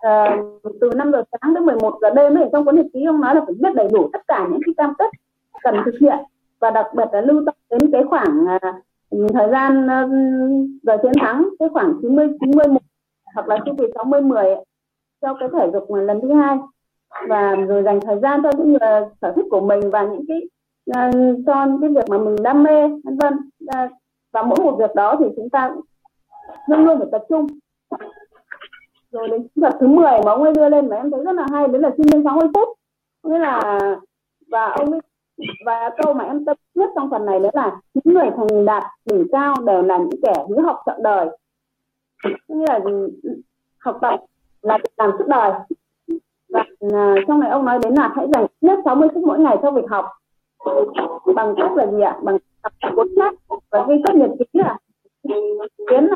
[0.02, 0.38] à,
[0.82, 3.36] từ 5 giờ sáng đến 11 giờ đêm ấy trong cuốn nhật ký ông nói
[3.36, 5.10] là phải viết đầy đủ tất cả những cái cam kết
[5.64, 6.18] cần thực hiện.
[6.60, 8.74] Và đặc biệt là lưu tâm đến cái khoảng à,
[9.12, 10.08] thời gian ờ,
[10.84, 12.66] giờ chiến thắng cái khoảng 90 90
[13.36, 14.56] hoặc là chu kỳ 60 10
[15.22, 16.58] cho cái thể dục lần thứ hai.
[17.28, 20.42] Và rồi dành thời gian cho những người sở thích của mình và những cái
[20.90, 23.34] uh, cho những cái việc mà mình đam mê vân vân.
[23.64, 23.92] Uh,
[24.34, 25.76] và mỗi một việc đó thì chúng ta
[26.68, 27.48] luôn luôn phải tập trung.
[29.12, 31.48] Rồi đến vật thứ 10 mà ông ấy đưa lên mà em thấy rất là
[31.52, 32.70] hay đấy là sinh viên 60 phút.
[33.24, 33.80] Nghĩa là
[34.52, 35.02] và ông ấy
[35.66, 38.84] và câu mà em tâm nhất trong phần này nữa là những người thành đạt
[39.06, 41.28] đỉnh cao đều là những kẻ hiếu học trọn đời.
[42.48, 42.80] Nghĩa là
[43.80, 44.20] học tập
[44.62, 45.52] là làm suốt đời.
[46.50, 49.58] Và uh, trong này ông nói đến là hãy dành nhất 60 phút mỗi ngày
[49.62, 50.06] cho việc học.
[51.36, 52.20] Bằng cách là gì ạ?
[52.24, 53.34] Bằng tập cuốn sách.
[53.72, 54.78] Và ghi chép nhật ký là
[55.90, 56.08] kiến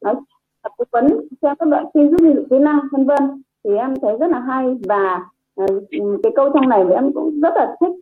[0.00, 0.14] nói
[0.62, 3.42] tập tư vấn xem các đoạn tin giúp kỹ năng vân vân.
[3.64, 4.78] Thì em thấy rất là hay.
[4.88, 5.24] Và
[5.60, 5.84] uh,
[6.22, 8.00] cái câu trong này thì em cũng rất là thích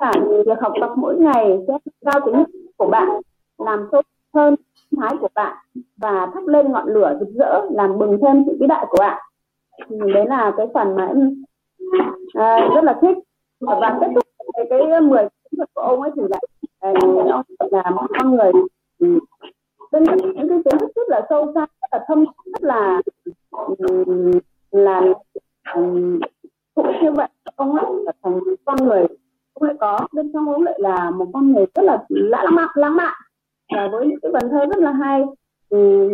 [0.00, 0.12] cả
[0.46, 2.44] việc học tập mỗi ngày sẽ cao tính
[2.76, 3.08] của bạn
[3.58, 4.54] làm tốt hơn
[4.96, 5.56] thái của bạn
[5.96, 9.22] và thắp lên ngọn lửa rực rỡ làm bừng thêm sự vĩ đại của bạn.
[9.88, 11.44] Thì đấy là cái phần mà em
[12.34, 13.18] à, rất là thích.
[13.60, 16.38] Và kết thúc cái cái mười kỹ thuật của ông ấy thì là
[17.30, 18.52] ông là một con người
[18.98, 19.18] ừ,
[19.92, 23.02] bên những cái kiến thức rất là sâu xa rất là thâm rất là
[23.78, 24.04] ừ,
[24.70, 25.02] là
[25.74, 25.82] ừ,
[26.74, 27.28] cũng như vậy.
[27.56, 29.06] Ông ấy là thành con người
[29.58, 29.98] cũng lại có.
[30.12, 33.14] Bên trong ông lại là một con người rất là lãng mạn lãng mạn.
[33.74, 35.24] Và với những cái vần thơ rất là hay.
[35.70, 36.08] Ừ,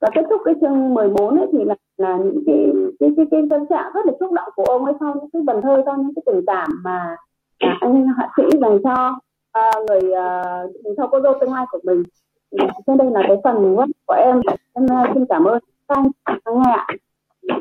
[0.00, 3.40] và kết thúc cái chương 14 ấy thì là là những cái cái cái, cái
[3.50, 5.96] tâm trạng rất là xúc động của ông ấy sau những cái vần thơ sau
[5.96, 7.16] những cái tình cảm mà
[7.58, 9.18] à, anh họa sĩ dành cho
[9.58, 12.02] uh, người uh, cho cô dâu tương lai của mình.
[12.50, 13.76] Ừ, trên đây là cái phần
[14.06, 14.40] của em.
[14.74, 15.58] Em uh, xin cảm ơn.
[15.86, 16.10] Anh
[16.46, 16.86] nghe ạ.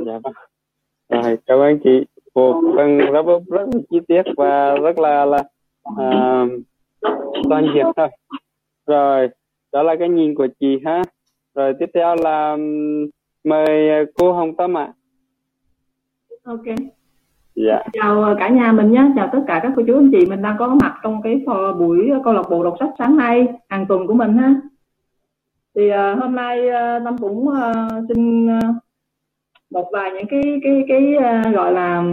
[0.06, 0.34] Dạ vâng.
[1.10, 2.06] Rồi cảm ơn chị
[2.36, 5.44] một phần rất rất, rất chi tiết và rất là là
[5.90, 6.50] uh,
[7.50, 8.08] toàn diện thôi
[8.88, 9.30] rồi
[9.72, 11.02] đó là cái nhìn của chị ha
[11.56, 12.58] rồi tiếp theo là
[13.44, 14.84] mời cô Hồng Tâm ạ.
[14.84, 14.94] À.
[16.44, 16.66] Ok.
[17.56, 17.84] Dạ.
[17.94, 20.56] Chào cả nhà mình nhé, chào tất cả các cô chú anh chị mình đang
[20.60, 21.46] có mặt trong cái
[21.80, 24.56] buổi câu lạc bộ đọc sách sáng nay hàng tuần của mình ha.
[25.76, 28.76] Thì uh, hôm nay uh, Tâm cũng uh, xin uh,
[29.72, 32.03] một vài những cái cái cái uh, gọi là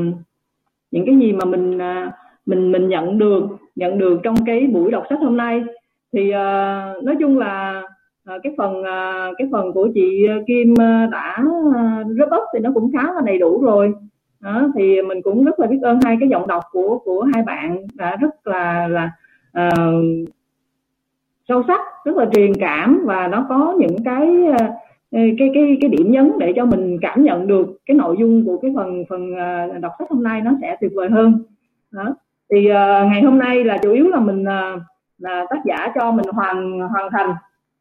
[0.91, 2.13] những cái gì mà mình uh,
[2.47, 3.43] mình mình nhận được
[3.77, 5.63] nhận được trong cái buổi đọc sách hôm nay.
[6.13, 7.83] Thì uh, nói chung là
[8.35, 10.75] uh, cái phần uh, cái phần của chị Kim
[11.13, 11.45] đã
[12.17, 13.93] rất up thì nó cũng khá là đầy đủ rồi.
[14.41, 17.43] Đó thì mình cũng rất là biết ơn hai cái giọng đọc của của hai
[17.43, 19.11] bạn đã rất là là
[19.59, 20.29] uh,
[21.49, 24.57] sâu sắc rất là truyền cảm và nó có những cái uh,
[25.11, 28.59] cái cái cái điểm nhấn để cho mình cảm nhận được cái nội dung của
[28.59, 31.43] cái phần phần à, đọc sách hôm nay nó sẽ tuyệt vời hơn.
[31.91, 32.15] Đó.
[32.51, 34.83] Thì uh, ngày hôm nay là chủ yếu là mình uh,
[35.19, 37.35] là tác giả cho mình hoàn hoàn thành.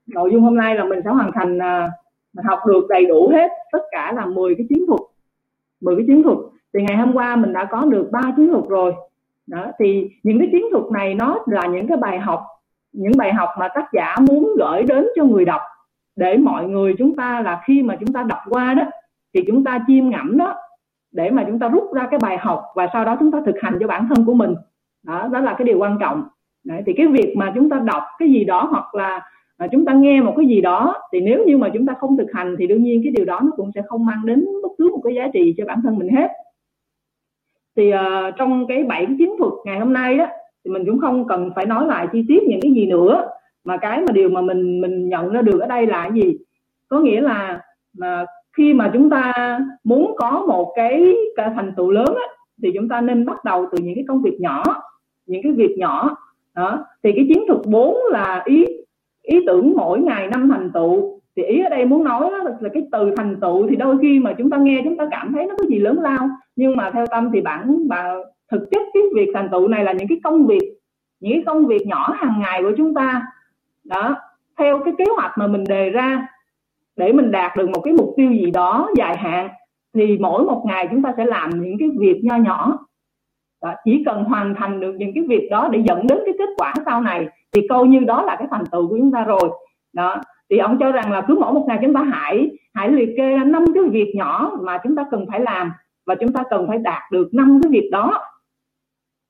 [0.07, 3.51] Nội dung hôm nay là mình sẽ hoàn thành uh, học được đầy đủ hết
[3.71, 5.01] tất cả là 10 cái chiến thuật
[5.81, 6.37] 10 cái chiến thuật.
[6.73, 8.93] Thì ngày hôm qua mình đã có được ba chiến thuật rồi.
[9.47, 9.65] Đó.
[9.79, 12.43] Thì những cái chiến thuật này nó là những cái bài học
[12.97, 15.61] những bài học mà tác giả muốn gửi đến cho người đọc
[16.17, 18.83] để mọi người chúng ta là khi mà chúng ta đọc qua đó
[19.33, 20.55] thì chúng ta chiêm ngẫm đó
[21.11, 23.55] để mà chúng ta rút ra cái bài học và sau đó chúng ta thực
[23.61, 24.55] hành cho bản thân của mình.
[25.03, 26.23] Đó đó là cái điều quan trọng.
[26.63, 29.21] Đấy, thì cái việc mà chúng ta đọc cái gì đó hoặc là
[29.59, 32.17] mà chúng ta nghe một cái gì đó thì nếu như mà chúng ta không
[32.17, 34.69] thực hành thì đương nhiên cái điều đó nó cũng sẽ không mang đến bất
[34.77, 36.31] cứ một cái giá trị cho bản thân mình hết.
[37.75, 40.27] Thì uh, trong cái bảy chiến thuật ngày hôm nay đó
[40.65, 43.29] thì mình cũng không cần phải nói lại chi tiết những cái gì nữa
[43.67, 46.37] mà cái mà điều mà mình mình nhận ra được ở đây là cái gì?
[46.87, 47.61] Có nghĩa là
[47.97, 48.25] mà
[48.57, 52.27] khi mà chúng ta muốn có một cái, cái thành tựu lớn á,
[52.63, 54.63] thì chúng ta nên bắt đầu từ những cái công việc nhỏ
[55.25, 56.15] những cái việc nhỏ.
[56.55, 56.85] Đó.
[57.03, 58.65] Thì cái chiến thuật 4 là ý
[59.21, 61.19] ý tưởng mỗi ngày năm thành tựu.
[61.35, 64.19] Thì ý ở đây muốn nói đó là cái từ thành tựu thì đôi khi
[64.19, 66.29] mà chúng ta nghe chúng ta cảm thấy nó có gì lớn lao.
[66.55, 68.13] Nhưng mà theo tâm thì bản bà
[68.51, 70.73] thực chất cái việc thành tựu này là những cái công việc
[71.19, 73.21] những cái công việc nhỏ hàng ngày của chúng ta
[73.87, 74.15] đó
[74.57, 76.27] theo cái kế hoạch mà mình đề ra
[76.95, 79.49] để mình đạt được một cái mục tiêu gì đó dài hạn
[79.95, 82.77] thì mỗi một ngày chúng ta sẽ làm những cái việc nho nhỏ.
[83.61, 86.49] Đó, chỉ cần hoàn thành được những cái việc đó để dẫn đến cái kết
[86.57, 89.49] quả sau này thì coi như đó là cái thành tựu của chúng ta rồi.
[89.93, 93.09] Đó thì ông cho rằng là cứ mỗi một ngày chúng ta hãy hãy liệt
[93.17, 95.71] kê năm cái việc nhỏ mà chúng ta cần phải làm
[96.05, 98.21] và chúng ta cần phải đạt được năm cái việc đó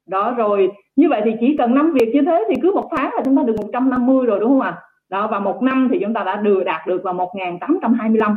[0.08, 3.14] đó rồi như vậy thì chỉ cần năm việc như thế thì cứ một tháng
[3.16, 4.70] là chúng ta được 150 rồi đúng không ạ?
[4.70, 4.82] À?
[5.10, 8.36] đó và một năm thì chúng ta đã được đạt được là 1825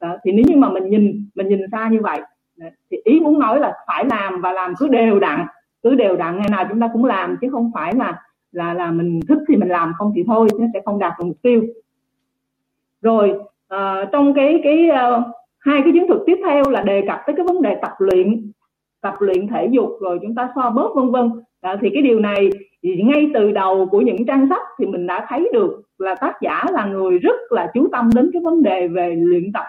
[0.00, 2.20] đó, thì nếu như mà mình nhìn mình nhìn xa như vậy
[2.90, 5.46] thì ý muốn nói là phải làm và làm cứ đều đặn
[5.82, 8.22] cứ đều đặn ngày nào chúng ta cũng làm chứ không phải là
[8.54, 11.24] là là mình thích thì mình làm không thì thôi nó sẽ không đạt được
[11.24, 11.62] mục tiêu.
[13.02, 13.30] Rồi
[13.74, 15.24] uh, trong cái cái uh,
[15.58, 18.50] hai cái chiến thuật tiếp theo là đề cập tới cái vấn đề tập luyện
[19.04, 21.30] tập luyện thể dục rồi chúng ta so bóp vân vân.
[21.60, 22.50] À, thì cái điều này
[22.82, 26.34] thì ngay từ đầu của những trang sách thì mình đã thấy được là tác
[26.40, 29.64] giả là người rất là chú tâm đến cái vấn đề về luyện tập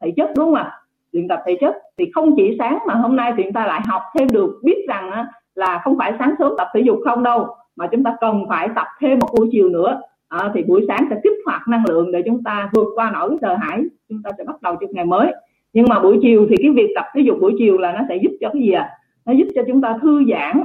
[0.00, 0.72] thể chất đúng không ạ?
[1.12, 3.80] Luyện tập thể chất thì không chỉ sáng mà hôm nay thì chúng ta lại
[3.86, 7.46] học thêm được biết rằng là không phải sáng sớm tập thể dục không đâu
[7.76, 10.00] mà chúng ta cần phải tập thêm một buổi chiều nữa.
[10.28, 13.36] À, thì buổi sáng sẽ kích hoạt năng lượng để chúng ta vượt qua nỗi
[13.40, 15.32] sợ hãi chúng ta sẽ bắt đầu cho ngày mới
[15.72, 18.16] nhưng mà buổi chiều thì cái việc tập thể dục buổi chiều là nó sẽ
[18.16, 18.90] giúp cho cái gì à
[19.24, 20.62] nó giúp cho chúng ta thư giãn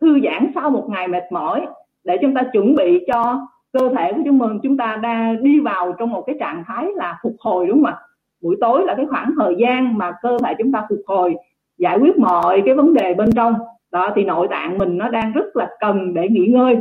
[0.00, 1.66] thư giãn sau một ngày mệt mỏi
[2.04, 4.58] để chúng ta chuẩn bị cho cơ thể của chúng mình.
[4.62, 7.94] Chúng ta đang đi vào trong một cái trạng thái là phục hồi đúng không
[7.94, 7.98] ạ?
[8.42, 11.34] Buổi tối là cái khoảng thời gian mà cơ thể chúng ta phục hồi
[11.78, 13.54] giải quyết mọi cái vấn đề bên trong.
[13.90, 16.76] Đó thì nội tạng mình nó đang rất là cần để nghỉ ngơi.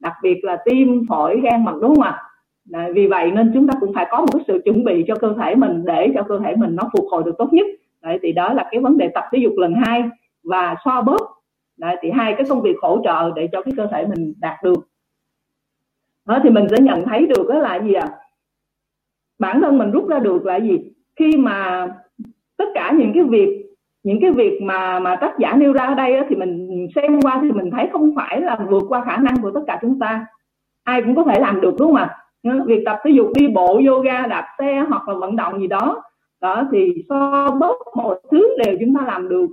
[0.00, 2.10] Đặc biệt là tim phổi gan mật đúng không ạ?
[2.10, 2.22] à,
[2.94, 5.34] vì vậy nên chúng ta cũng phải có một cái sự chuẩn bị cho cơ
[5.42, 7.66] thể mình để cho cơ thể mình nó phục hồi được tốt nhất.
[8.02, 10.02] Đấy thì đó là cái vấn đề tập thể dục lần hai.
[10.44, 11.42] Và xoa bóp
[11.76, 14.62] đấy thì hai cái công việc hỗ trợ để cho cái cơ thể mình đạt
[14.62, 14.88] được.
[16.24, 18.08] Đó thì mình sẽ nhận thấy được đó là gì ạ?
[18.10, 18.18] À?
[19.42, 20.78] bản thân mình rút ra được là gì?
[21.16, 21.88] Khi mà
[22.56, 23.58] tất cả những cái việc
[24.02, 27.20] những cái việc mà mà tác giả nêu ra ở đây á, thì mình xem
[27.20, 29.98] qua thì mình thấy không phải là vượt qua khả năng của tất cả chúng
[29.98, 30.26] ta.
[30.84, 32.16] Ai cũng có thể làm được đúng không ạ?
[32.42, 35.66] Ừ, việc tập thể dục đi bộ, yoga, đạp xe hoặc là vận động gì
[35.66, 36.02] đó.
[36.40, 39.46] Đó, thì so bớt một thứ đều chúng ta làm được.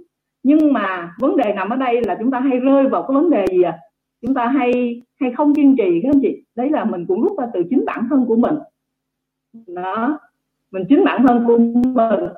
[0.44, 3.30] Nhưng mà vấn đề nằm ở đây là chúng ta hay rơi vào cái vấn
[3.30, 3.80] đề gì à
[4.22, 6.44] chúng ta hay hay không kiên trì, các anh chị.
[6.56, 8.56] Đấy là mình cũng rút ra từ chính bản thân của mình.
[9.68, 10.20] Đó,
[10.72, 12.30] mình chính bản thân của mình.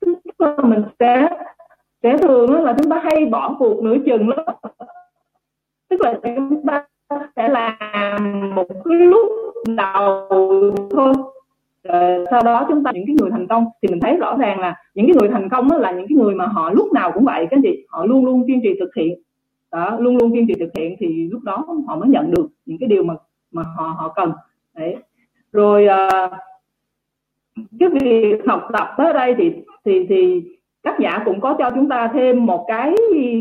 [0.00, 1.28] Tức là mình sẽ
[2.02, 4.46] sẽ thường là chúng ta hay bỏ cuộc nửa chừng lắm.
[5.88, 6.84] Tức là chúng ta
[7.36, 9.28] sẽ làm một cái lúc
[9.66, 10.28] đầu
[10.90, 11.12] thôi.
[11.84, 14.60] Rồi sau đó chúng ta những cái người thành công thì mình thấy rõ ràng
[14.60, 17.12] là những cái người thành công đó là những cái người mà họ lúc nào
[17.12, 19.22] cũng vậy cái gì họ luôn luôn kiên trì thực hiện.
[19.72, 22.78] Đó luôn luôn kiên trì thực hiện thì lúc đó họ mới nhận được những
[22.78, 23.14] cái điều mà
[23.52, 24.32] mà họ họ cần.
[24.76, 24.96] Đấy.
[25.52, 26.32] Rồi uh,
[27.80, 29.52] cái việc học tập tới đây thì
[29.84, 30.42] thì thì
[30.82, 32.94] tác giả cũng có cho chúng ta thêm một cái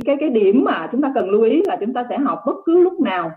[0.05, 2.55] cái cái điểm mà chúng ta cần lưu ý là chúng ta sẽ học bất
[2.65, 3.31] cứ lúc nào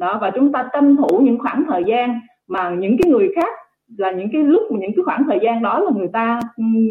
[0.00, 3.52] đó, và chúng ta tranh thủ những khoảng thời gian mà những cái người khác
[3.98, 6.40] là những cái lúc, những cái khoảng thời gian đó là người ta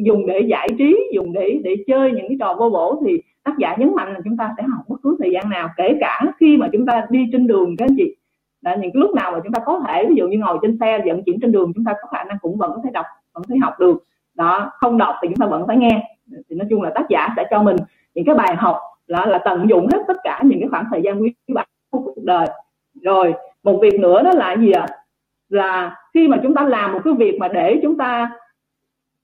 [0.04, 3.58] dùng để giải trí, dùng để để chơi những cái trò vô bổ thì tác
[3.58, 6.22] giả nhấn mạnh là chúng ta sẽ học bất cứ thời gian nào, kể cả
[6.40, 8.16] khi mà chúng ta đi trên đường các anh chị.
[8.62, 10.78] Là những cái lúc nào mà chúng ta có thể, ví dụ như ngồi trên
[10.80, 13.06] xe vận chuyển trên đường, chúng ta có khả năng cũng vẫn có thể đọc,
[13.34, 14.04] vẫn có thể học được.
[14.36, 16.18] Đó, không đọc thì chúng ta vẫn phải nghe.
[16.50, 17.76] Thì nói chung là tác giả sẽ cho mình
[18.16, 21.02] những cái bài học là là tận dụng hết tất cả những cái khoảng thời
[21.02, 22.48] gian quý báu của cuộc đời
[23.04, 23.34] rồi
[23.64, 24.86] một việc nữa đó là gì ạ?
[24.90, 24.96] À?
[25.50, 28.32] là khi mà chúng ta làm một cái việc mà để chúng ta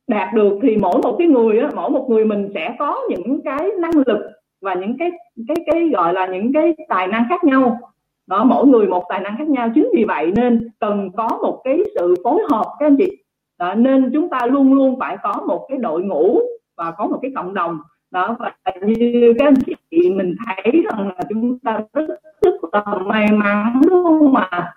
[0.07, 3.41] đạt được thì mỗi một cái người á, mỗi một người mình sẽ có những
[3.45, 4.19] cái năng lực
[4.61, 5.11] và những cái
[5.47, 7.79] cái cái gọi là những cái tài năng khác nhau.
[8.27, 9.69] Đó mỗi người một tài năng khác nhau.
[9.75, 13.23] Chính vì vậy nên cần có một cái sự phối hợp các anh chị.
[13.59, 16.39] Đó, nên chúng ta luôn luôn phải có một cái đội ngũ
[16.77, 17.79] và có một cái cộng đồng.
[18.11, 18.51] Đó và
[18.81, 19.75] như các anh chị
[20.09, 22.05] mình thấy rằng là chúng ta rất
[22.41, 24.73] rất là may mắn đúng không mà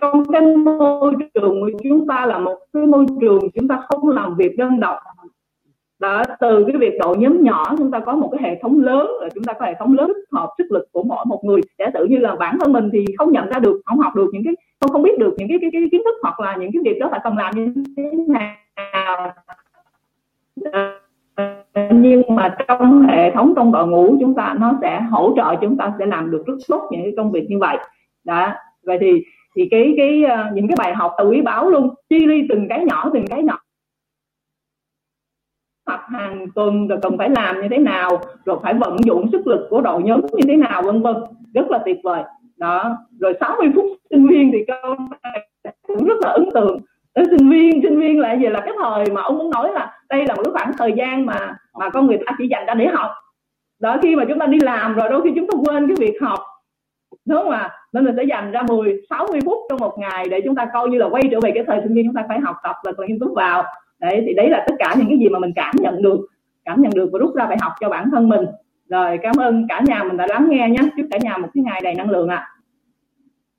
[0.00, 4.08] trong cái môi trường của chúng ta là một cái môi trường chúng ta không
[4.08, 4.98] làm việc đơn độc.
[5.98, 9.10] Đó từ cái việc đội nhóm nhỏ chúng ta có một cái hệ thống lớn
[9.20, 11.60] là chúng ta có hệ thống lớn hợp sức lực của mỗi một người.
[11.78, 14.30] Giả tự như là bản thân mình thì không nhận ra được không học được
[14.32, 16.70] những cái không không biết được những cái cái, cái kiến thức hoặc là những
[16.72, 19.32] cái việc đó phải cần làm như thế nào
[21.92, 25.76] nhưng mà trong hệ thống trong đội ngũ chúng ta nó sẽ hỗ trợ chúng
[25.76, 27.78] ta sẽ làm được rất tốt những cái công việc như vậy.
[28.24, 28.52] Đó.
[28.82, 29.24] Vậy thì
[29.56, 31.94] thì cái cái uh, những cái bài học từ quý báo luôn.
[32.08, 33.58] Chi ly từng cái nhỏ từng cái nhỏ.
[35.86, 39.46] Hoặc hàng tuần rồi cần phải làm như thế nào rồi phải vận dụng sức
[39.46, 41.16] lực của đội nhóm như thế nào vân vân.
[41.54, 42.22] Rất là tuyệt vời.
[42.56, 42.96] Đó.
[43.20, 44.96] Rồi 60 phút sinh viên thì câu
[45.86, 46.78] cũng rất là ấn tượng.
[47.14, 50.26] Sinh viên sinh viên lại về là cái thời mà ông muốn nói là đây
[50.26, 52.86] là một cái khoảng thời gian mà mà con người ta chỉ dành ra để
[52.86, 53.10] học.
[53.78, 56.18] Đó, khi mà chúng ta đi làm rồi đôi khi chúng ta quên cái việc
[56.20, 56.38] học.
[57.24, 57.70] Đúng không ạ?
[57.92, 60.88] Nên mình sẽ dành ra 10 60 phút trong một ngày để chúng ta coi
[60.88, 62.92] như là quay trở về cái thời sinh viên chúng ta phải học tập và
[62.92, 63.64] còn nghiêm túc vào.
[63.98, 66.20] Đấy, thì đấy là tất cả những cái gì mà mình cảm nhận được,
[66.64, 68.46] cảm nhận được và rút ra bài học cho bản thân mình.
[68.88, 70.88] Rồi, cảm ơn cả nhà mình đã lắng nghe nhé.
[70.96, 72.36] Chúc cả nhà một cái ngày đầy năng lượng ạ.
[72.36, 72.50] À.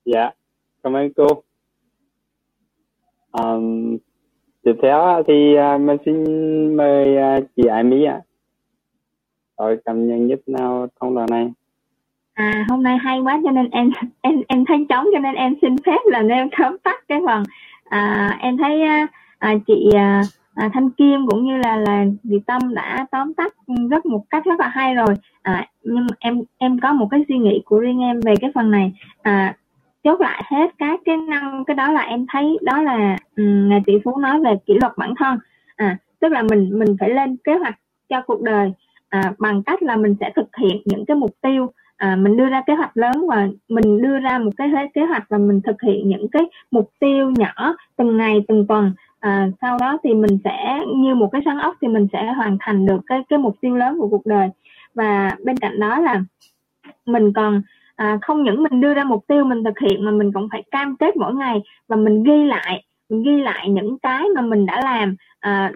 [0.05, 0.31] dạ
[0.83, 1.27] cảm ơn cô
[3.31, 3.97] um,
[4.63, 6.23] tiếp theo thì uh, mình xin
[6.77, 8.19] mời uh, chị Ái Mỹ ạ.
[9.57, 11.51] Rồi cảm nhận nhất nào trong đoạn này.
[12.33, 15.55] À hôm nay hay quá cho nên em em em thấy trống cho nên em
[15.61, 17.43] xin phép là em tóm tắt cái phần
[17.91, 19.07] à, em thấy à,
[19.39, 20.21] à, chị à,
[20.55, 23.53] à, Thanh Kim cũng như là là chị Tâm đã tóm tắt
[23.89, 25.15] rất một cách rất là hay rồi.
[25.41, 28.71] À, nhưng em em có một cái suy nghĩ của riêng em về cái phần
[28.71, 28.91] này.
[29.21, 29.55] À,
[30.03, 33.81] chốt lại hết các cái năm cái đó là em thấy đó là um, ngài
[33.85, 35.39] tỷ phú nói về kỷ luật bản thân.
[35.75, 37.79] À tức là mình mình phải lên kế hoạch
[38.09, 38.71] cho cuộc đời
[39.09, 42.49] à, bằng cách là mình sẽ thực hiện những cái mục tiêu à, mình đưa
[42.49, 45.81] ra kế hoạch lớn và mình đưa ra một cái kế hoạch và mình thực
[45.81, 48.93] hiện những cái mục tiêu nhỏ từng ngày từng tuần.
[49.19, 52.57] À, sau đó thì mình sẽ như một cái sáng ốc thì mình sẽ hoàn
[52.59, 54.49] thành được cái cái mục tiêu lớn của cuộc đời.
[54.95, 56.23] Và bên cạnh đó là
[57.05, 57.61] mình còn
[58.01, 60.63] à, không những mình đưa ra mục tiêu mình thực hiện mà mình cũng phải
[60.71, 64.65] cam kết mỗi ngày và mình ghi lại mình ghi lại những cái mà mình
[64.65, 65.15] đã làm.
[65.39, 65.71] À,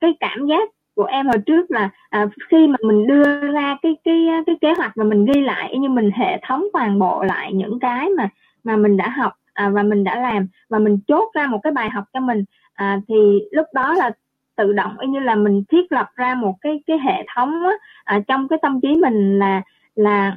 [0.00, 3.96] cái cảm giác của em hồi trước là à, khi mà mình đưa ra cái
[4.04, 7.52] cái cái kế hoạch và mình ghi lại như mình hệ thống toàn bộ lại
[7.52, 8.28] những cái mà
[8.64, 11.72] mà mình đã học à, và mình đã làm và mình chốt ra một cái
[11.72, 13.14] bài học cho mình à, thì
[13.52, 14.10] lúc đó là
[14.56, 17.72] tự động như là mình thiết lập ra một cái cái hệ thống á,
[18.04, 19.62] à, trong cái tâm trí mình là
[19.94, 20.36] là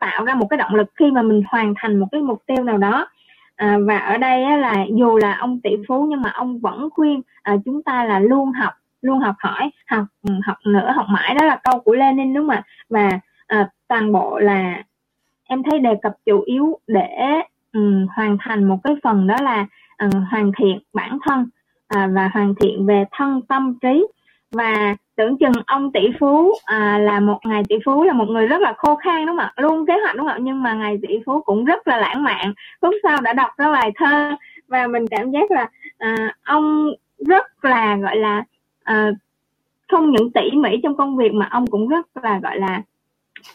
[0.00, 2.64] tạo ra một cái động lực khi mà mình hoàn thành một cái mục tiêu
[2.64, 3.08] nào đó.
[3.56, 6.88] À, và ở đây á, là dù là ông tỷ phú nhưng mà ông vẫn
[6.90, 8.72] khuyên à, chúng ta là luôn học
[9.02, 11.34] luôn học hỏi học ừ, học nữa học mãi.
[11.34, 12.62] Đó là câu của Lenin đúng không ạ?
[12.88, 14.82] Và à, toàn bộ là
[15.44, 17.40] em thấy đề cập chủ yếu để
[17.72, 19.66] um, hoàn thành một cái phần đó là
[19.98, 21.48] um, hoàn thiện bản thân
[21.88, 24.06] à, và hoàn thiện về thân tâm trí.
[24.52, 28.46] Và tưởng chừng ông tỷ phú à, là một ngày tỷ phú là một người
[28.46, 29.52] rất là khô khan đúng không ạ?
[29.56, 30.38] Luôn kế hoạch đúng không ạ?
[30.42, 33.72] Nhưng mà ngày tỷ phú cũng rất là lãng mạn lúc sau đã đọc ra
[33.72, 34.36] bài thơ
[34.68, 35.68] và mình cảm giác là
[35.98, 38.44] à, ông rất là gọi là
[38.82, 39.10] à,
[39.88, 42.82] không những tỉ mỉ trong công việc mà ông cũng rất là gọi là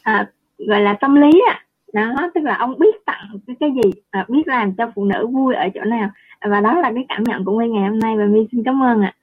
[0.03, 3.91] à, gọi là tâm lý à đó tức là ông biết tặng cái, cái gì
[4.11, 6.09] à, biết làm cho phụ nữ vui ở chỗ nào.
[6.41, 8.83] Và đó là cái cảm nhận của My ngày hôm nay và mi xin cảm
[8.83, 9.13] ơn ạ.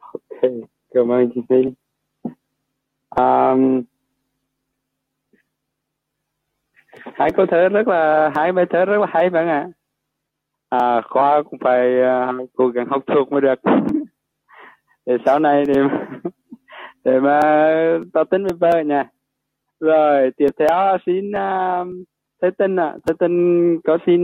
[0.00, 1.56] Ok cảm ơn chị phi,
[3.16, 3.82] um,
[7.14, 9.68] hai câu thơ rất là hai bài thơ rất là hay bạn ạ
[10.68, 10.78] à.
[10.78, 11.88] à, khoa cũng phải
[12.40, 13.58] uh, cố gắng học thuộc mới được
[15.06, 15.74] để sau này để
[17.04, 17.40] để mà
[18.12, 19.10] tao tính với bơ nha
[19.80, 21.88] rồi tiếp theo xin uh,
[22.42, 22.96] thế tinh ạ à.
[23.06, 24.22] thế tinh có xin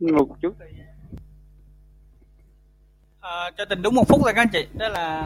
[0.00, 0.54] một chút
[3.26, 4.66] à, cho tình đúng một phút thôi các anh chị.
[4.74, 5.24] Đó là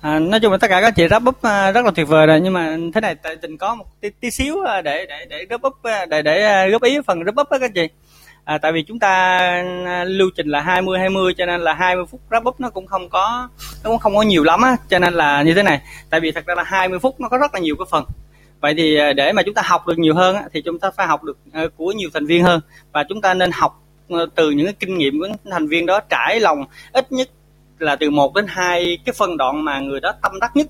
[0.00, 2.26] à, nói chung là tất cả các chị wrap up à, rất là tuyệt vời
[2.26, 2.40] rồi.
[2.40, 5.46] Nhưng mà thế này tại tình có một tí, tí xíu à, để để để
[5.48, 7.88] wrap up à, để để góp ý phần wrap up đó các anh chị.
[8.44, 9.38] À, tại vì chúng ta
[10.06, 13.08] lưu trình là 20 20 cho nên là 20 phút wrap up nó cũng không
[13.08, 13.48] có
[13.84, 14.76] nó cũng không có nhiều lắm á.
[14.88, 15.80] Cho nên là như thế này
[16.10, 18.04] tại vì thật ra là 20 phút nó có rất là nhiều cái phần.
[18.60, 21.06] Vậy thì để mà chúng ta học được nhiều hơn á, thì chúng ta phải
[21.06, 21.38] học được
[21.76, 22.60] của nhiều thành viên hơn.
[22.92, 26.00] Và chúng ta nên học Ờ, từ những cái kinh nghiệm của thành viên đó
[26.00, 27.28] trải lòng ít nhất
[27.78, 30.66] là từ 1 đến hai cái phân đoạn mà người đó tâm đắc nhất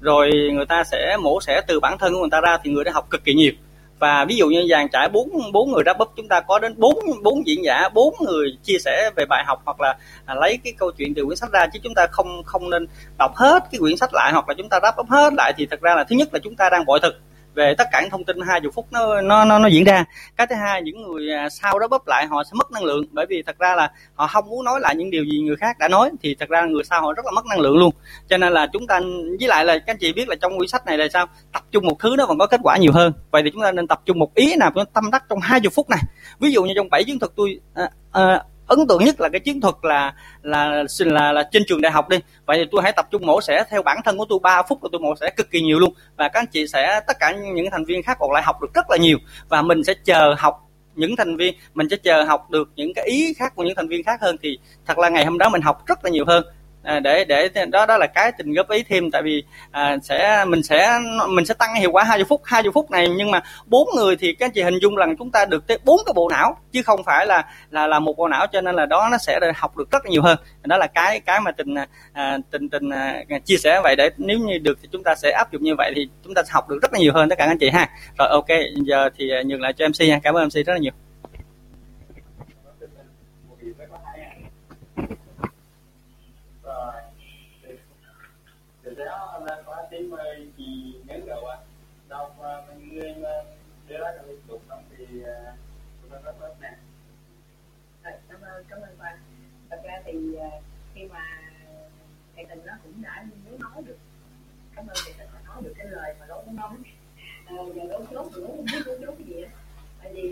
[0.00, 2.84] rồi người ta sẽ mổ xẻ từ bản thân của người ta ra thì người
[2.84, 3.52] đó học cực kỳ nhiều.
[3.98, 6.74] Và ví dụ như dàn trải bốn bốn người ra búp chúng ta có đến
[6.76, 10.58] bốn bốn diễn giả bốn người chia sẻ về bài học hoặc là à, lấy
[10.64, 12.86] cái câu chuyện từ quyển sách ra chứ chúng ta không không nên
[13.18, 15.66] đọc hết cái quyển sách lại hoặc là chúng ta đáp up hết lại thì
[15.70, 17.20] thật ra là thứ nhất là chúng ta đang bội thực
[17.54, 20.04] về tất cả những thông tin 20 phút nó nó nó, nó diễn ra.
[20.36, 23.04] Cái thứ hai những người à, sau đó bóp lại họ sẽ mất năng lượng.
[23.10, 25.78] Bởi vì thật ra là họ không muốn nói lại những điều gì người khác
[25.78, 27.94] đã nói thì thật ra người sau họ rất là mất năng lượng luôn.
[28.28, 29.00] Cho nên là chúng ta
[29.40, 31.26] với lại là các anh chị biết là trong quyển sách này là sao?
[31.52, 33.12] Tập trung một thứ nó còn có kết quả nhiều hơn.
[33.30, 35.90] Vậy thì chúng ta nên tập trung một ý nào tâm đắc trong 20 phút
[35.90, 36.00] này.
[36.40, 38.42] Ví dụ như trong bảy chiến thuật tôi à, à,
[38.76, 42.08] ấn tượng nhất là cái chiến thuật là là là, là trên trường đại học
[42.08, 42.16] đi.
[42.46, 44.80] Vậy thì tôi hãy tập trung mổ xẻ theo bản thân của tôi 3 phút
[44.80, 45.94] của tôi mổ xẻ cực kỳ nhiều luôn.
[46.16, 48.74] Và các anh chị sẽ tất cả những thành viên khác còn lại học được
[48.74, 49.18] rất là nhiều.
[49.48, 53.06] Và mình sẽ chờ học những thành viên mình sẽ chờ học được những cái
[53.06, 54.36] ý khác của những thành viên khác hơn.
[54.42, 56.44] Thì thật là ngày hôm đó mình học rất là nhiều hơn
[56.82, 59.10] à, để để đó đó là cái tình góp ý thêm.
[59.10, 62.90] Tại vì à, sẽ mình sẽ mình sẽ tăng hiệu quả 20 phút 20 phút
[62.90, 63.08] này.
[63.16, 65.78] Nhưng mà bốn người thì các anh chị hình dung rằng chúng ta được tới
[65.84, 68.46] bốn cái bộ não chứ không phải là là là một bộ não.
[68.46, 70.38] Cho nên là đó nó sẽ học được rất là nhiều hơn.
[70.62, 73.96] Đó là cái cái mà tình à, à tình tình à, à, chia sẻ vậy.
[73.96, 76.42] Để nếu như được thì chúng ta sẽ áp dụng như vậy thì chúng ta
[76.42, 77.88] sẽ học được rất là nhiều hơn tất cả các anh chị ha.
[78.18, 78.48] Rồi ok
[78.86, 80.20] giờ thì à, nhường lại cho mc nha.
[80.22, 80.92] Cảm ơn mc rất là nhiều.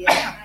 [0.01, 0.37] yeah.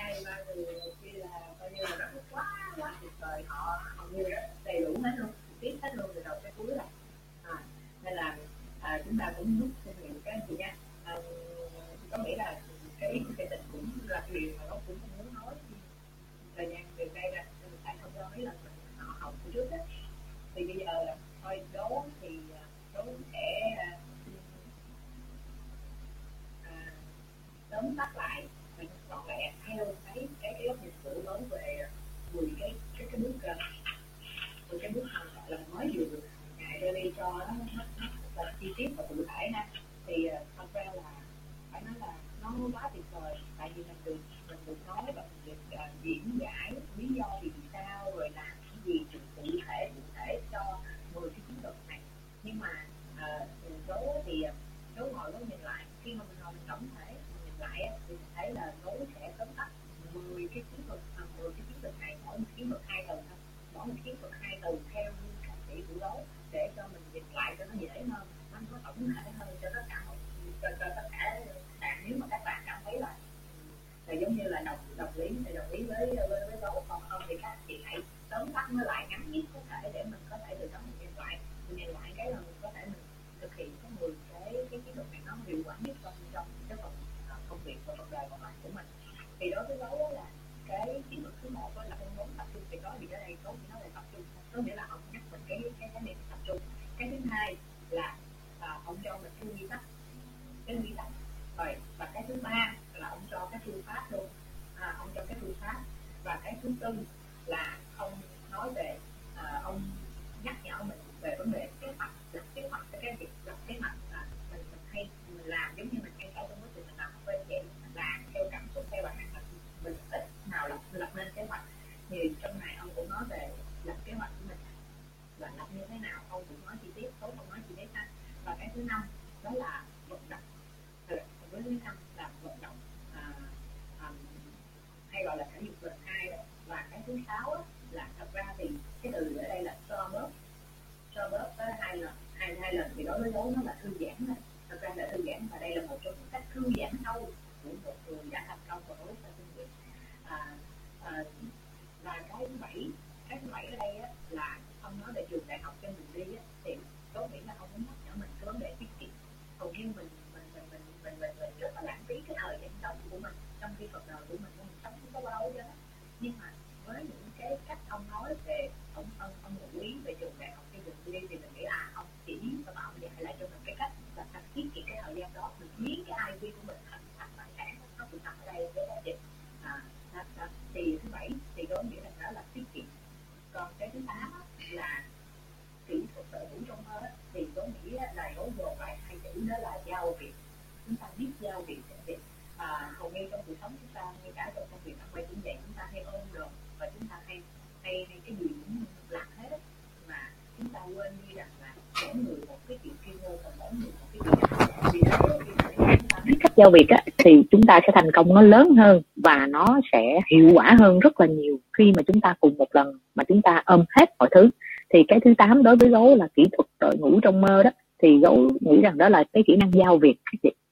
[206.56, 210.20] giao việc á, thì chúng ta sẽ thành công nó lớn hơn và nó sẽ
[210.30, 213.42] hiệu quả hơn rất là nhiều khi mà chúng ta cùng một lần mà chúng
[213.42, 214.50] ta ôm hết mọi thứ.
[214.90, 217.70] Thì cái thứ tám đối với gấu là kỹ thuật đội ngũ trong mơ đó.
[218.02, 220.16] Thì gấu nghĩ rằng đó là cái kỹ năng giao việc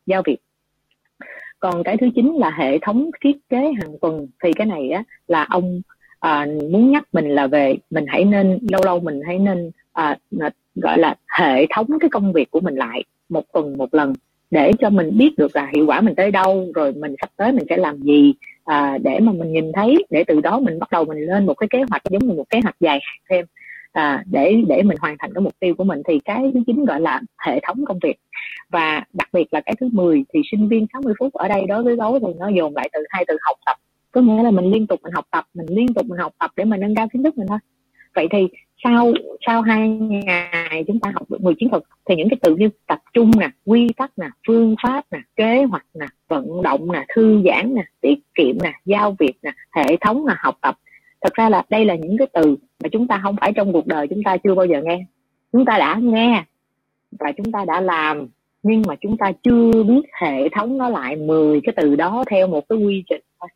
[0.07, 0.37] giao việc.
[1.61, 4.27] Còn cái thứ chín là hệ thống thiết kế hàng tuần.
[4.45, 5.81] Thì cái này á là ông
[6.21, 10.19] à, muốn nhắc mình là về mình hãy nên lâu lâu mình hãy nên à,
[10.75, 14.13] gọi là hệ thống cái công việc của mình lại một tuần một lần
[14.55, 17.53] để cho mình biết được là hiệu quả mình tới đâu rồi mình sắp tới
[17.53, 18.35] mình sẽ làm gì
[18.65, 21.55] à, để mà mình nhìn thấy để từ đó mình bắt đầu mình lên một
[21.55, 23.47] cái kế hoạch giống như một kế hoạch dài hạn thêm
[23.95, 26.03] à, để để mình hoàn thành cái mục tiêu của mình.
[26.09, 28.17] Thì cái thứ chính gọi là hệ thống công việc.
[28.71, 31.83] Và đặc biệt là cái thứ 10 thì sinh viên 60 phút ở đây đối
[31.83, 33.77] với gấu thì nó dồn lại từ hai từ học tập.
[34.13, 36.51] Có nghĩa là mình liên tục mình học tập mình liên tục mình học tập
[36.57, 37.59] để mình nâng cao kiến thức mình thôi.
[38.15, 38.49] Vậy thì
[38.85, 39.13] sau
[39.47, 42.69] sau hai ngày chúng ta học được 10 chiến thuật, thì những cái từ như
[42.87, 47.05] tập trung nè, quy tắc nè, phương pháp nè, kế hoạch nè, vận động nè,
[47.15, 50.79] thư giãn nè, tiết kiệm nè, giao việc nè, hệ thống nè, học tập.
[51.21, 53.87] Thật ra là đây là những cái từ mà chúng ta không phải trong cuộc
[53.87, 55.05] đời chúng ta chưa bao giờ nghe.
[55.53, 56.45] Chúng ta đã nghe
[57.19, 58.27] và chúng ta đã làm,
[58.63, 62.47] nhưng mà chúng ta chưa biết hệ thống nó lại 10 cái từ đó theo
[62.47, 63.49] một cái quy trình thôi.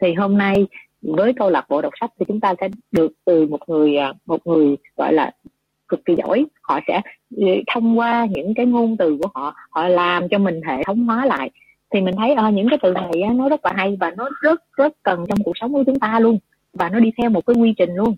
[0.00, 0.66] Thì hôm nay
[1.04, 4.12] với câu lạc bộ đọc sách thì chúng ta sẽ được từ một người à,
[4.26, 5.32] một người gọi là
[5.88, 6.46] cực kỳ giỏi.
[6.62, 7.00] Họ sẽ
[7.74, 11.26] thông qua những cái ngôn từ của họ họ làm cho mình hệ thống hóa
[11.26, 11.50] lại.
[11.90, 14.28] Thì mình thấy uh, những cái từ này á, nó rất là hay và nó
[14.42, 16.38] rất rất cần trong cuộc sống của chúng ta luôn.
[16.72, 18.16] Và nó đi theo một cái quy trình luôn.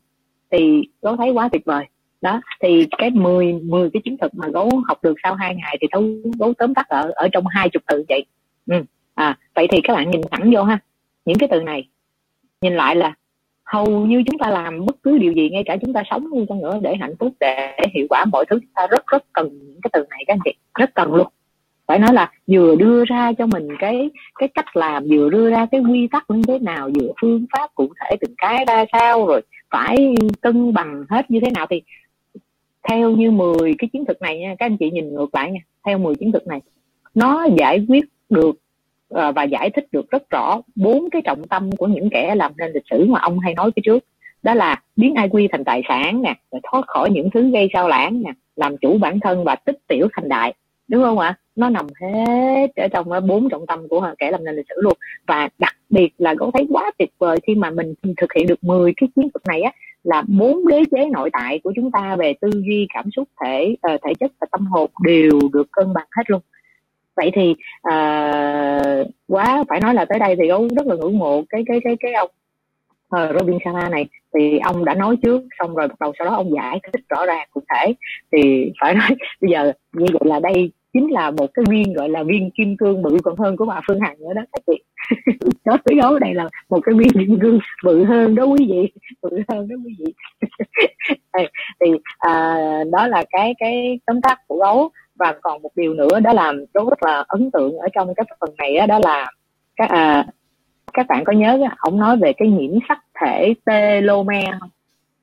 [0.51, 1.85] Thì gấu thấy quá tuyệt vời.
[2.21, 5.79] Đó thì cái 10 10 cái chứng thực mà gấu học được sau hai ngày
[5.81, 6.05] thì gấu
[6.39, 8.25] gấu tóm tắt ở ở trong hai chục từ vậy.
[8.67, 8.85] Ừ.
[9.15, 10.79] à vậy thì các bạn nhìn thẳng vô ha.
[11.25, 11.89] Những cái từ này
[12.61, 13.15] nhìn lại là
[13.65, 16.47] hầu như chúng ta làm bất cứ điều gì, ngay cả chúng ta sống luôn
[16.49, 19.49] chăng nữa, để hạnh phúc, để hiệu quả mọi thứ, chúng ta rất rất cần
[19.49, 20.51] những cái từ này các anh chị.
[20.75, 21.27] Rất cần luôn.
[21.87, 25.67] Phải nói là vừa đưa ra cho mình cái cái cách làm, vừa đưa ra
[25.71, 29.27] cái quy tắc như thế nào, vừa phương pháp cụ thể từng cái ra sao,
[29.27, 31.83] rồi phải cân bằng hết như thế nào thì
[32.89, 35.61] theo như 10 cái chiến thuật này nha, các anh chị nhìn ngược lại nha,
[35.87, 36.61] theo 10 chiến thuật này,
[37.15, 38.57] nó giải quyết được
[39.09, 42.53] Ờ, và giải thích được rất rõ bốn cái trọng tâm của những kẻ làm
[42.57, 44.05] nên lịch sử mà ông hay nói phía trước.
[44.43, 46.35] Đó là biến ai quy thành tài sản nè
[46.71, 50.09] thoát khỏi những thứ gây sao lãng nè, làm chủ bản thân và tích tiểu
[50.13, 50.55] thành đại.
[50.89, 51.35] Đúng không ạ?
[51.57, 54.75] Nó nằm hết ở trong ờ, bốn trọng tâm của kẻ làm nên lịch sử
[54.83, 54.93] luôn.
[55.27, 58.65] Và đặc biệt là có thấy quá tuyệt vời khi mà mình thực hiện được
[58.65, 59.73] 10 cái chiến thuật này á,
[60.05, 63.77] là bốn đế chế nội tại của chúng ta về tư duy, cảm xúc, thể
[63.83, 66.41] ờ, thể chất và tâm hồn đều được cân bằng hết luôn
[67.17, 67.55] vậy thì
[67.89, 71.81] uh, quá phải nói là tới đây thì gấu rất là ngưỡng mộ cái cái
[71.85, 72.31] cái cái ông
[73.17, 74.07] uh, Robin Sharma này.
[74.35, 77.27] Thì ông đã nói trước xong rồi bắt đầu sau đó ông giải thích rõ
[77.27, 77.95] ràng cụ thể.
[78.33, 79.09] Thì phải nói
[79.41, 82.77] bây giờ như vậy là đây chính là một cái viên gọi là viên kim
[82.77, 84.83] cương bự còn hơn của bà Phương Hằng nữa đó các chị
[85.65, 88.93] đó tới gấu đây là một cái viên kim cương bự hơn đó quý vị
[89.23, 90.15] bự hơn đó quý vị.
[91.81, 92.57] Thì à,
[92.93, 96.53] đó là cái cái tóm tắt của gấu và còn một điều nữa đó là
[96.73, 99.27] tôi rất là ấn tượng ở trong cái phần này đó, đó là
[99.77, 100.27] các à,
[100.93, 104.71] các bạn có nhớ ông nói về cái nhiễm sắc thể telomere không?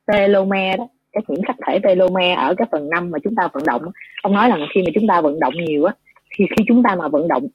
[0.06, 3.64] Telomere đó cái nhiễm sắc thể telomere ở cái phần năm mà chúng ta vận
[3.66, 3.82] động
[4.22, 5.94] ông nói là khi mà chúng ta vận động nhiều á
[6.36, 7.48] thì khi chúng ta mà vận động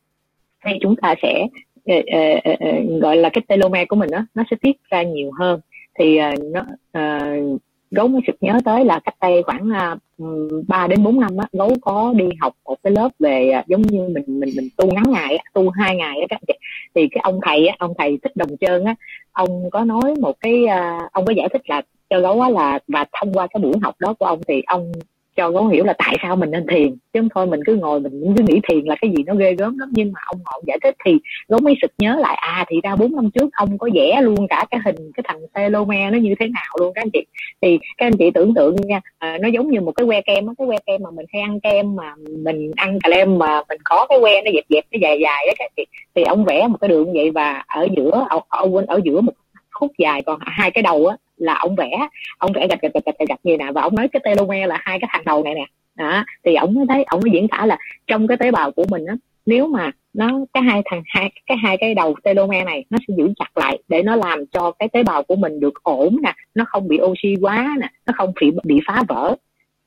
[0.65, 1.47] thì chúng ta sẽ
[1.91, 5.31] uh, uh, uh, gọi là cái telomere của mình đó, nó sẽ tiết ra nhiều
[5.39, 5.59] hơn.
[5.99, 6.61] Thì uh, nó
[6.97, 7.61] uh,
[7.91, 11.37] gấu mới sực nhớ tới là cách đây khoảng à, uh, 3 đến 4 năm
[11.37, 14.69] á gấu có đi học một cái lớp về uh, giống như mình mình mình
[14.77, 16.53] tu ngắn ngày á, tu hai ngày á các chị.
[16.95, 18.95] Thì cái ông thầy á ông thầy thích đồng trơn á
[19.31, 22.79] ông có nói một cái uh, ông có giải thích là cho gấu á là
[22.87, 24.91] và thông qua cái buổi học đó của ông thì ông
[25.39, 26.89] cho gấu hiểu là tại sao mình nên thiền.
[27.13, 29.53] Chứ không thôi mình cứ ngồi mình cứ nghĩ thiền là cái gì nó ghê
[29.53, 29.89] gớm lắm.
[29.91, 31.17] Nhưng mà ông ngọn giải thích thì
[31.47, 34.47] gấu mới sực nhớ lại à thì ra bốn năm trước ông có vẽ luôn
[34.47, 37.19] cả cái hình cái thằng telomere nó như thế nào luôn các anh chị.
[37.61, 40.55] Thì các anh chị tưởng tượng nha à, nó giống như một cái que kem
[40.57, 42.13] cái que kem mà mình hay ăn kem mà
[42.43, 45.45] mình ăn cà lem mà mình có cái que nó dẹp dẹp nó dài dài
[45.47, 45.83] đó các anh chị.
[46.15, 49.33] Thì ông vẽ một cái đường vậy và ở giữa ở, ở, ở giữa một
[49.71, 51.91] khúc dài còn hai cái đầu á là ông vẽ
[52.37, 54.77] ông vẽ gạch gạch gạch gạch gạch như nè và ông nói cái telomere là
[54.81, 55.65] hai cái thằng đầu này nè.
[55.95, 57.77] Đó, thì ông mới thấy, ông mới diễn tả là
[58.07, 59.15] trong cái tế bào của mình á,
[59.45, 63.13] nếu mà nó, cái hai thằng, hai, cái hai cái đầu telomere này nó sẽ
[63.17, 66.33] giữ chặt lại để nó làm cho cái tế bào của mình được ổn nè,
[66.55, 69.35] nó không bị oxy quá nè, nó không bị bị phá vỡ.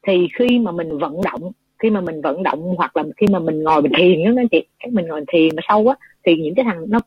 [0.06, 3.38] Thì khi mà mình vận động, khi mà mình vận động hoặc là khi mà
[3.38, 5.96] mình ngồi mình thiền đó anh chị mình ngồi thiền mà sâu á,
[6.26, 6.98] thì những cái thằng nó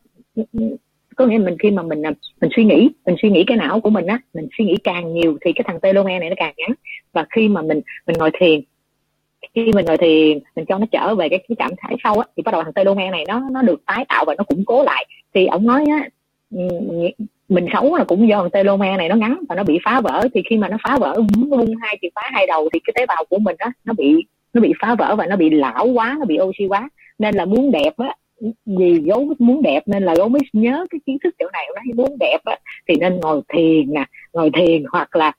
[1.16, 3.80] có nghĩa mình khi mà mình à, mình suy nghĩ, mình suy nghĩ cái não
[3.80, 6.54] của mình á, mình suy nghĩ càng nhiều thì cái thằng telomere này nó càng
[6.56, 6.70] ngắn.
[7.12, 8.60] Và khi mà mình mình ngồi thiền,
[9.54, 12.26] khi mình ngồi thiền, mình cho nó trở về cái cái trạng thái sâu á,
[12.36, 14.84] thì bắt đầu thằng telomere này nó nó được tái tạo và nó củng cố
[14.84, 15.06] lại.
[15.34, 16.08] Thì ông nói á
[17.48, 20.28] mình xấu là cũng do thằng telomere này nó ngắn và nó bị phá vỡ.
[20.34, 23.06] Thì khi mà nó phá vỡ vung hai chìa phá hai đầu thì cái tế
[23.06, 24.14] bào của mình á, nó bị
[24.54, 26.88] nó bị phá vỡ và nó bị lão quá, nó bị oxy quá.
[27.18, 28.14] Nên là muốn đẹp á
[28.66, 31.80] vì gấu muốn đẹp nên là gấu mới nhớ cái kiến thức kiểu này, nó
[31.94, 32.56] muốn đẹp á,
[32.88, 35.32] thì nên ngồi thiền nè, ngồi thiền hoặc là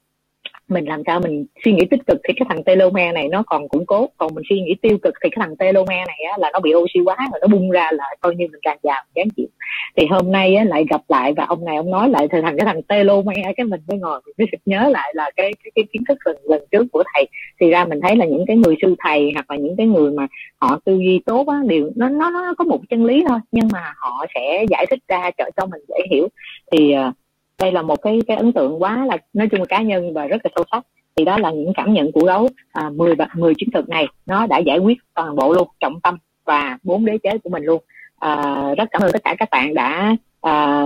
[0.68, 3.70] mình làm sao mình suy nghĩ tích cực thì cái thằng telomere này nó còn
[3.70, 6.50] củng cố còn mình suy nghĩ tiêu cực thì cái thằng telomere này á, là
[6.54, 9.30] nó bị oxy hóa rồi nó bung ra là coi như mình càng già chán
[9.30, 9.48] chịu.
[9.96, 12.58] Thì hôm nay á, lại gặp lại và ông này ông nói lại thì thằng
[12.58, 15.86] cái thằng telomere cái mình mới ngồi mình mới nhớ lại là cái cái, cái
[15.94, 17.28] kiến thức lần, lần trước của thầy.
[17.60, 20.12] Thì ra mình thấy là những cái người sư thầy hoặc là những cái người
[20.12, 20.28] mà
[20.62, 23.40] họ tư duy tốt á đều nó nó nó có một chân lý thôi.
[23.52, 26.28] Nhưng mà họ sẽ giải thích ra cho cho mình dễ hiểu.
[26.72, 27.14] Thì uh,
[27.62, 30.28] đây là một cái cái ấn tượng quá là nói chung là cá nhân và
[30.28, 30.84] rất là sâu sắc.
[31.16, 34.48] Thì đó là những cảm nhận của gấu à, 10 10 chiến thuật này nó
[34.48, 37.84] đã giải quyết toàn bộ luôn trọng tâm và bốn đế chế của mình luôn.
[38.20, 40.86] À, rất cảm ơn tất cả các bạn đã à,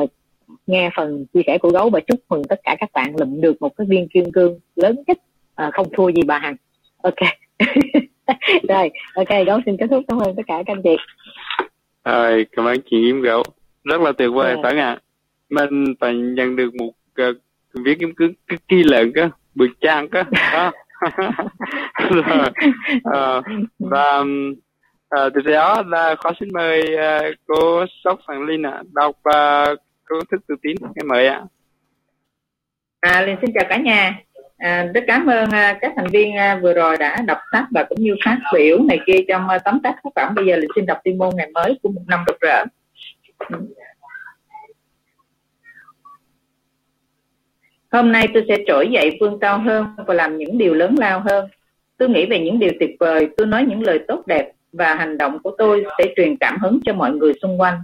[0.68, 3.62] nghe phần chia sẻ của gấu và chúc mừng tất cả các bạn lụm được
[3.62, 5.18] một cái viên kim cương lớn nhất
[5.56, 6.56] à, không thua gì bà hằng.
[7.02, 7.30] Ok.
[8.70, 10.04] Rồi ok gấu xin kết thúc.
[10.08, 10.96] Cảm ơn tất cả các anh chị.
[12.06, 13.44] Rồi cảm ơn chị Yếm gấu.
[13.84, 14.60] Rất là tuyệt vời yeah.
[14.64, 14.86] Tấn ạ.
[14.86, 15.11] à
[15.52, 17.36] mình phải nhận được một ờ, uh,
[17.86, 20.24] viết kiếm cứ cực kỳ lớn cơ bực trang cơ
[20.54, 20.72] đó.
[22.10, 22.50] Rồi,
[22.98, 23.46] uh,
[23.80, 29.16] và uh, từ đó là khó xin mời uh, cô sóc Phạm Linh ạ đọc
[29.16, 31.42] uh, cô thức tự tín ngày mời ạ.
[33.00, 34.20] À, Linh xin chào cả nhà.
[34.58, 37.84] À, rất cảm ơn uh, các thành viên uh, vừa rồi đã đọc sách và
[37.84, 40.72] cũng như phát biểu này kia trong uh, tấm tác tác phẩm bây giờ Linh
[40.76, 42.64] xin đọc tuyên môn ngày mới của một năm rực rỡ.
[43.50, 43.58] Ừ.
[47.92, 51.20] Hôm nay tôi sẽ trỗi dậy vươn cao hơn và làm những điều lớn lao
[51.20, 51.50] hơn.
[51.98, 55.18] Tôi nghĩ về những điều tuyệt vời, tôi nói những lời tốt đẹp và hành
[55.18, 57.80] động của tôi sẽ truyền cảm hứng cho mọi người xung quanh.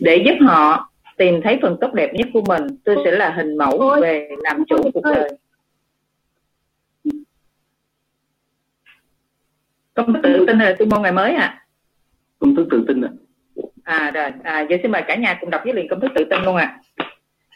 [0.00, 3.56] Để giúp họ tìm thấy phần tốt đẹp nhất của mình, tôi sẽ là hình
[3.56, 5.30] mẫu về làm chủ cuộc đời.
[9.94, 11.66] Công thức tự tin là tuyên môn ngày mới à?
[12.38, 13.10] Công thức tự tin à?
[13.84, 16.24] À rồi, à, giờ xin mời cả nhà cùng đọc với liền công thức tự
[16.30, 16.80] tin luôn ạ.
[16.96, 17.04] À.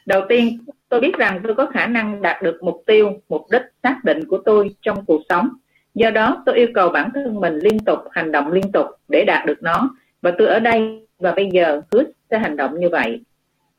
[0.08, 3.62] Đầu tiên, tôi biết rằng tôi có khả năng đạt được mục tiêu, mục đích
[3.82, 5.48] xác định của tôi trong cuộc sống.
[5.94, 9.24] Do đó, tôi yêu cầu bản thân mình liên tục hành động liên tục để
[9.24, 9.90] đạt được nó.
[10.22, 13.20] Và tôi ở đây và bây giờ hứa sẽ hành động như vậy.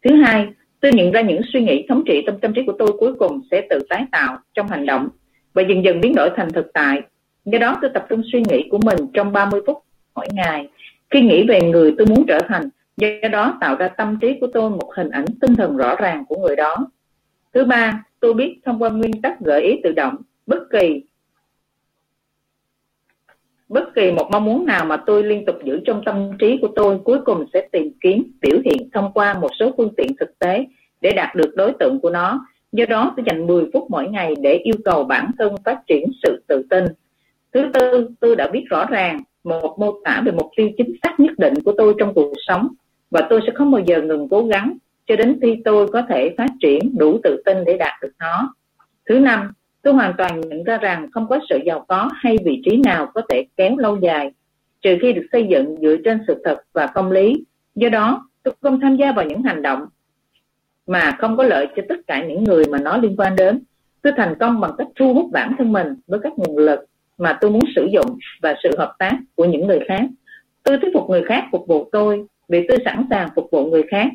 [0.03, 0.47] Thứ hai,
[0.79, 3.41] tôi nhận ra những suy nghĩ thống trị tâm tâm trí của tôi cuối cùng
[3.51, 5.07] sẽ tự tái tạo trong hành động
[5.53, 7.01] và dần dần biến đổi thành thực tại.
[7.45, 9.83] Do đó, tôi tập trung suy nghĩ của mình trong 30 phút
[10.15, 10.67] mỗi ngày.
[11.09, 12.69] Khi nghĩ về người tôi muốn trở thành,
[12.99, 16.25] do đó tạo ra tâm trí của tôi một hình ảnh tinh thần rõ ràng
[16.25, 16.87] của người đó.
[17.53, 21.03] Thứ ba, tôi biết thông qua nguyên tắc gợi ý tự động, bất kỳ
[23.69, 26.69] bất kỳ một mong muốn nào mà tôi liên tục giữ trong tâm trí của
[26.75, 30.39] tôi cuối cùng sẽ tìm kiếm, biểu hiện thông qua một số phương tiện thực
[30.39, 30.65] tế
[31.01, 32.45] để đạt được đối tượng của nó.
[32.71, 36.05] Do đó, tôi dành 10 phút mỗi ngày để yêu cầu bản thân phát triển
[36.23, 36.85] sự tự tin.
[37.53, 41.19] Thứ tư, tôi đã biết rõ ràng một mô tả về mục tiêu chính xác
[41.19, 42.67] nhất định của tôi trong cuộc sống
[43.11, 46.35] và tôi sẽ không bao giờ ngừng cố gắng cho đến khi tôi có thể
[46.37, 48.53] phát triển đủ tự tin để đạt được nó.
[49.09, 49.51] Thứ năm,
[49.81, 53.11] tôi hoàn toàn nhận ra rằng không có sự giàu có hay vị trí nào
[53.13, 54.31] có thể kéo lâu dài
[54.81, 57.43] trừ khi được xây dựng dựa trên sự thật và công lý.
[57.75, 59.85] Do đó, tôi không tham gia vào những hành động
[60.87, 63.59] mà không có lợi cho tất cả những người mà nó liên quan đến.
[64.01, 66.79] Tôi thành công bằng cách thu hút bản thân mình với các nguồn lực
[67.17, 70.01] mà tôi muốn sử dụng và sự hợp tác của những người khác.
[70.63, 73.83] Tôi thuyết phục người khác phục vụ tôi vì tôi sẵn sàng phục vụ người
[73.83, 74.07] khác,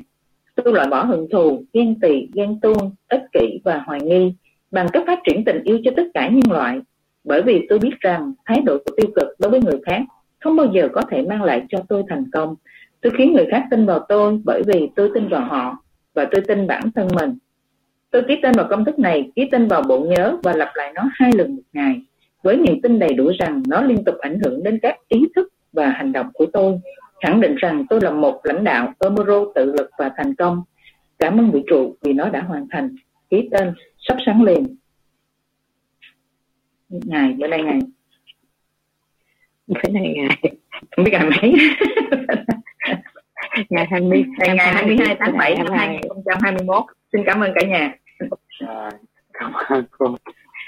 [0.54, 4.32] tôi loại bỏ hận thù, ghen tị, ghen tuông, ích kỷ và hoài nghi
[4.70, 6.80] bằng cách phát triển tình yêu cho tất cả nhân loại.
[7.24, 10.02] Bởi vì tôi biết rằng thái độ tiêu cực đối với người khác
[10.40, 12.54] không bao giờ có thể mang lại cho tôi thành công.
[13.00, 15.78] Tôi khiến người khác tin vào tôi bởi vì tôi tin vào họ
[16.14, 17.38] và tôi tin bản thân mình.
[18.10, 20.92] Tôi ký tên vào công thức này, ký tên vào bộ nhớ và lặp lại
[20.94, 22.00] nó hai lần một ngày
[22.42, 25.48] với niềm tin đầy đủ rằng nó liên tục ảnh hưởng đến các ý thức
[25.72, 26.78] và hành động của tôi
[27.20, 30.62] khẳng định rằng tôi là một lãnh đạo Omuro tự lực và thành công.
[31.18, 32.96] Cảm ơn vũ trụ vì nó đã hoàn thành.
[33.30, 34.76] Ký tên sắp sáng liền.
[36.88, 37.78] Ngày, bữa nay ngày.
[39.66, 40.56] Bữa nay ngày.
[40.96, 41.54] Không biết ngày mấy.
[43.70, 46.84] ngày 20 ngày, ngày 22 tháng 7 năm 2021.
[47.12, 47.94] Xin cảm ơn cả nhà.
[48.58, 48.90] À,
[49.32, 50.16] cảm ơn cô.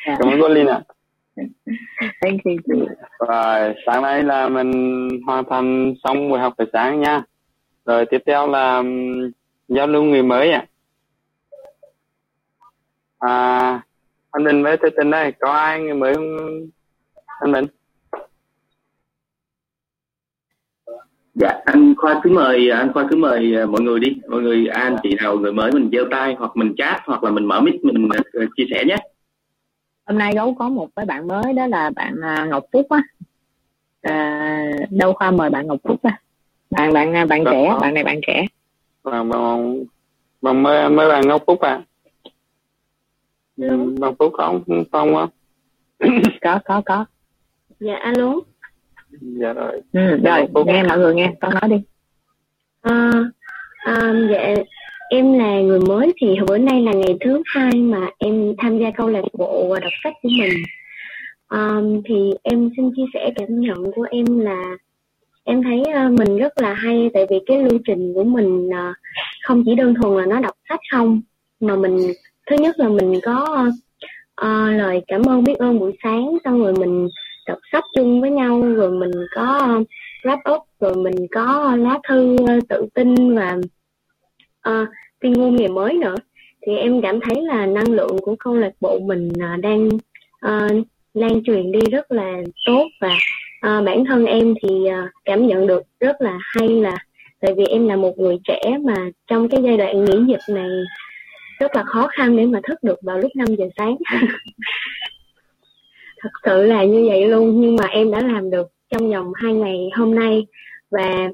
[0.06, 0.80] Cảm ơn cô Linh ạ.
[0.88, 0.95] À.
[2.22, 2.80] Thank you chị.
[3.28, 7.22] Rồi, sáng nay là mình hoàn thành xong buổi học buổi sáng nha.
[7.84, 8.82] Rồi tiếp theo là
[9.68, 10.66] giao lưu người mới ạ.
[13.18, 13.28] À.
[13.28, 13.82] à,
[14.30, 16.36] anh Bình với Thế Tình đây, có ai người mới không?
[17.40, 17.64] Anh Bình.
[21.34, 24.66] Dạ, anh Khoa cứ mời anh Khoa cứ mời à, mọi người đi, mọi người
[24.66, 27.60] anh chị nào người mới mình giơ tay hoặc mình chat hoặc là mình mở
[27.60, 28.08] mic mình
[28.42, 28.96] uh, chia sẻ nhé
[30.06, 33.02] hôm nay gấu có một cái bạn mới đó là bạn à, Ngọc Phúc á.
[34.02, 36.20] À, đâu khoa mời bạn Ngọc Phúc á?
[36.70, 38.46] Bạn bạn à, bạn trẻ bạn này bạn trẻ.
[39.04, 39.84] Bạn bạn
[40.42, 41.82] bạn mới mới bạn Ngọc Phúc à?
[43.56, 44.60] Ừ, bạn Phúc có
[44.92, 45.16] không?
[45.16, 45.26] Á?
[46.40, 47.04] Có có có.
[47.80, 48.34] Dạ alo.
[49.20, 49.82] Dạ rồi.
[49.92, 51.82] Ừ, rồi nghe mọi người nghe con nói đi.
[52.82, 53.10] À,
[53.84, 54.54] à, dạ
[55.10, 58.90] Em là người mới thì bữa nay là ngày thứ hai mà em tham gia
[58.90, 60.52] câu lạc bộ đọc sách của mình.
[61.48, 64.76] Um, thì em xin chia sẻ cảm nhận của em là
[65.44, 68.96] em thấy uh, mình rất là hay tại vì cái lưu trình của mình uh,
[69.42, 71.20] không chỉ đơn thuần là nó đọc sách không
[71.60, 72.12] mà mình
[72.50, 73.70] thứ nhất là mình có
[74.42, 77.08] uh, lời cảm ơn biết ơn buổi sáng xong rồi mình
[77.46, 79.82] đọc sách chung với nhau rồi mình có
[80.22, 82.36] wrap up rồi mình có lá thư
[82.68, 83.56] tự tin và
[84.66, 84.88] Ờ, uh,
[85.20, 86.14] tuyên ngôn nghề mới nữa.
[86.66, 89.88] Thì em cảm thấy là năng lượng của câu lạc bộ mình uh, đang
[90.46, 93.14] uh, lan truyền đi rất là tốt và
[93.66, 96.96] uh, bản thân em thì uh, cảm nhận được rất là hay là
[97.40, 100.68] tại vì em là một người trẻ mà trong cái giai đoạn nghỉ dịch này
[101.58, 103.96] rất là khó khăn để mà thức được vào lúc 5 giờ sáng.
[106.22, 109.52] Thật sự là như vậy luôn nhưng mà em đã làm được trong vòng hai
[109.52, 110.46] ngày hôm nay
[110.90, 111.28] và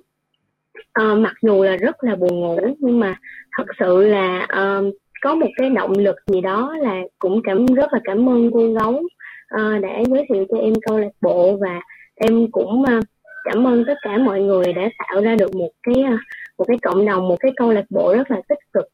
[1.03, 3.17] uh, mặc dù là rất là buồn ngủ nhưng mà
[3.59, 7.93] thật sự là uh, có một cái động lực gì đó là cũng cảm rất
[7.93, 8.95] là cảm ơn cô gấu
[9.55, 11.81] uh, đã giới thiệu cho em câu lạc bộ và
[12.15, 13.05] em cũng uh,
[13.45, 16.21] cảm ơn tất cả mọi người đã tạo ra được một cái uh,
[16.59, 18.85] một cái cộng đồng một cái câu lạc bộ rất là tích cực.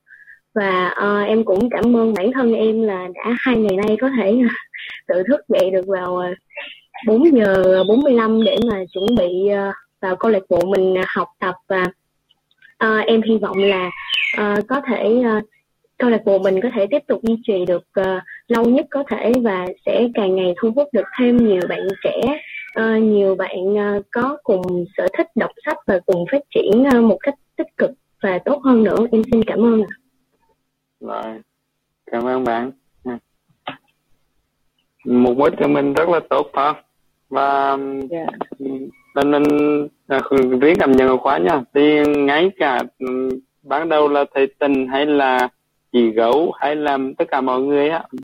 [0.55, 4.11] Và uh, em cũng cảm ơn bản thân em là đã hai ngày nay có
[4.19, 4.51] thể uh,
[5.09, 6.39] tự thức dậy được vào uh,
[7.07, 11.29] 4 giờ 45 để mà chuẩn bị uh, vào câu lạc bộ mình uh, học
[11.39, 11.83] tập và
[12.85, 13.91] uh, em hy vọng là
[14.41, 15.45] uh, có thể uh,
[15.99, 18.07] câu lạc bộ mình có thể tiếp tục duy trì được uh,
[18.49, 22.21] lâu nhất có thể và sẽ càng ngày thu hút được thêm nhiều bạn trẻ
[22.81, 27.05] uh, nhiều bạn uh, có cùng sở thích đọc sách và cùng phát triển uh,
[27.05, 27.91] một cách tích cực
[28.23, 29.07] và tốt hơn nữa.
[29.13, 29.93] Em xin cảm ơn ạ.
[31.01, 31.41] Rồi
[32.07, 32.71] cảm ơn bạn.
[35.05, 36.73] Một mối cho mình rất là tốt phải
[37.29, 37.77] và
[38.11, 38.29] yeah
[39.19, 39.43] cho nên
[40.61, 41.61] riêng à, cảm nhận khóa nha.
[41.75, 43.29] Thì ngay cả ừ,
[43.63, 45.49] ban đầu là thầy tình hay là
[45.93, 48.03] chị gấu hay là tất cả mọi người á